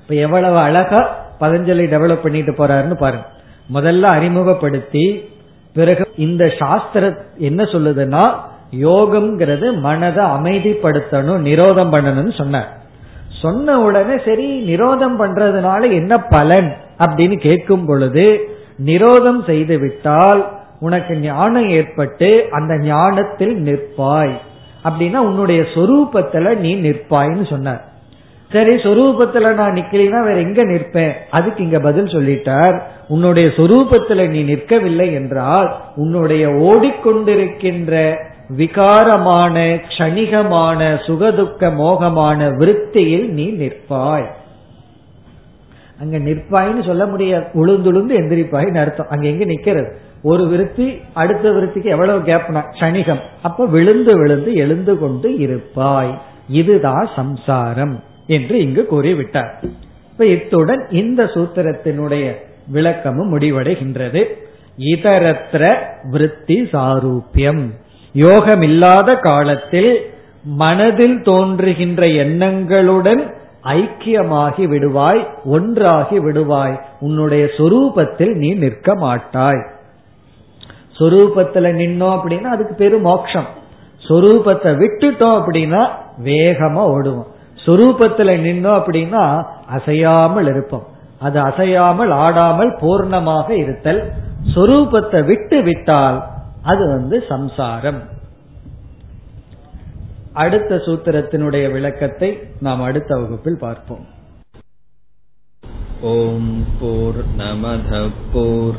[0.00, 3.26] இப்ப எவ்வளவு அழகா பதஞ்சலி டெவலப் பண்ணிட்டு போறாருன்னு பாருங்க.
[3.72, 5.28] முதல்ல அறிமுகப்படுத்தி
[5.74, 8.34] பிறகு இந்த சாஸ்திர என்ன சொல்லுதுன்னா
[8.72, 12.82] யோகம்ங்கிறது மனதை அமைதிப்படுத்தணும் நிரோதம் பண்ணணும்னு சொன்னார்.
[13.40, 18.48] சொன்ன உடனே சரி நிரோதம் பண்றதுனால என்ன பலன் அப்படின்னு கேட்கும் பொழுது
[18.84, 24.34] நிரோதம் செய்து விட்டால் உனக்கு ஞானம் ஏற்பட்டு அந்த ஞானத்தில் நிற்பாய்.
[24.84, 27.84] அப்படின்னா உன்னுடைய சொரூபத்துல நீ நிற்பாய்ன்னு சொன்னார்.
[28.54, 31.12] சரி சொரூபத்துல நான் நிக்கிறீன்னா வேற எங்க நிற்பேன்?
[31.30, 32.80] அதுக்கு இங்க பதில் சொல்லிட்டார்.
[33.08, 38.16] உன்னுடைய சொரூபத்துல நீ நிற்கவில்லை என்றால் உன்னுடைய ஓடிக்கொண்டிருக்கின்ற
[38.56, 44.26] விகாரமான கணிகமான சுகதுக்க மோகமான விருத்தியில் நீ நிற்பாய்.
[46.00, 47.46] அங்க நிற்பாயின்னு சொல்ல முடியாது.
[47.54, 49.08] உளுந்துளுந்து எந்திரிப்பாயின்னு அர்த்தம்.
[49.10, 49.90] அங்க எங்க நிக்கிறது?
[50.22, 52.62] ஒரு விருத்தி அடுத்த விருத்திக்கு எவ்வளவு கேப்னா?
[52.80, 56.20] கணிகம் அப்ப விழுந்து விழுந்து எழுந்து கொண்டு இருப்பாய்.
[56.48, 58.02] இதுதான் சம்சாரம்.
[58.26, 59.52] என்று இங்கு கூறிவிட்டார்.
[60.10, 62.34] இப்ப இத்துடன் இந்த சூத்திரத்தினுடைய
[62.66, 64.24] விளக்கமும் முடிவடைகின்றது.
[64.78, 67.70] இதரத்திர விருத்தி சாரூபியம்.
[68.12, 70.10] யோகம் இல்லாத காலத்தில்
[70.42, 76.80] மனதில் தோன்றுகின்ற எண்ணங்களுடன் ஐக்கியமாகி விடுவாய் ஒன்றாகி விடுவாய்.
[77.00, 79.66] உன்னுடைய சொரூபத்தில் நீ நிற்க மாட்டாய்.
[80.98, 83.46] சொரூபத்துல நின்னோம் அப்படின்னா அதுக்கு பேரு மோட்சம்
[84.08, 85.88] சொரூபத்தை விட்டுட்டோம் அப்படின்னா
[86.24, 87.32] வேகமா ஓடுவோம்.
[87.66, 90.86] சொரூபத்துல நின்னோம் அப்படின்னா அசையாமல் இருப்போம்.
[91.18, 94.12] அது அசையாமல் ஆடாமல் பூர்ணமாக இருத்தல்.
[94.54, 96.24] சொரூபத்தை விட்டு விட்டால்
[96.62, 98.02] அது வந்து சம்சாரம்.
[100.32, 104.04] அடுத்த சூத்திரத்தினுடைய விளக்கத்தை நாம் அடுத்த வகுப்பில் பார்ப்போம்.
[106.00, 108.78] ஓம் போர் நமத போர்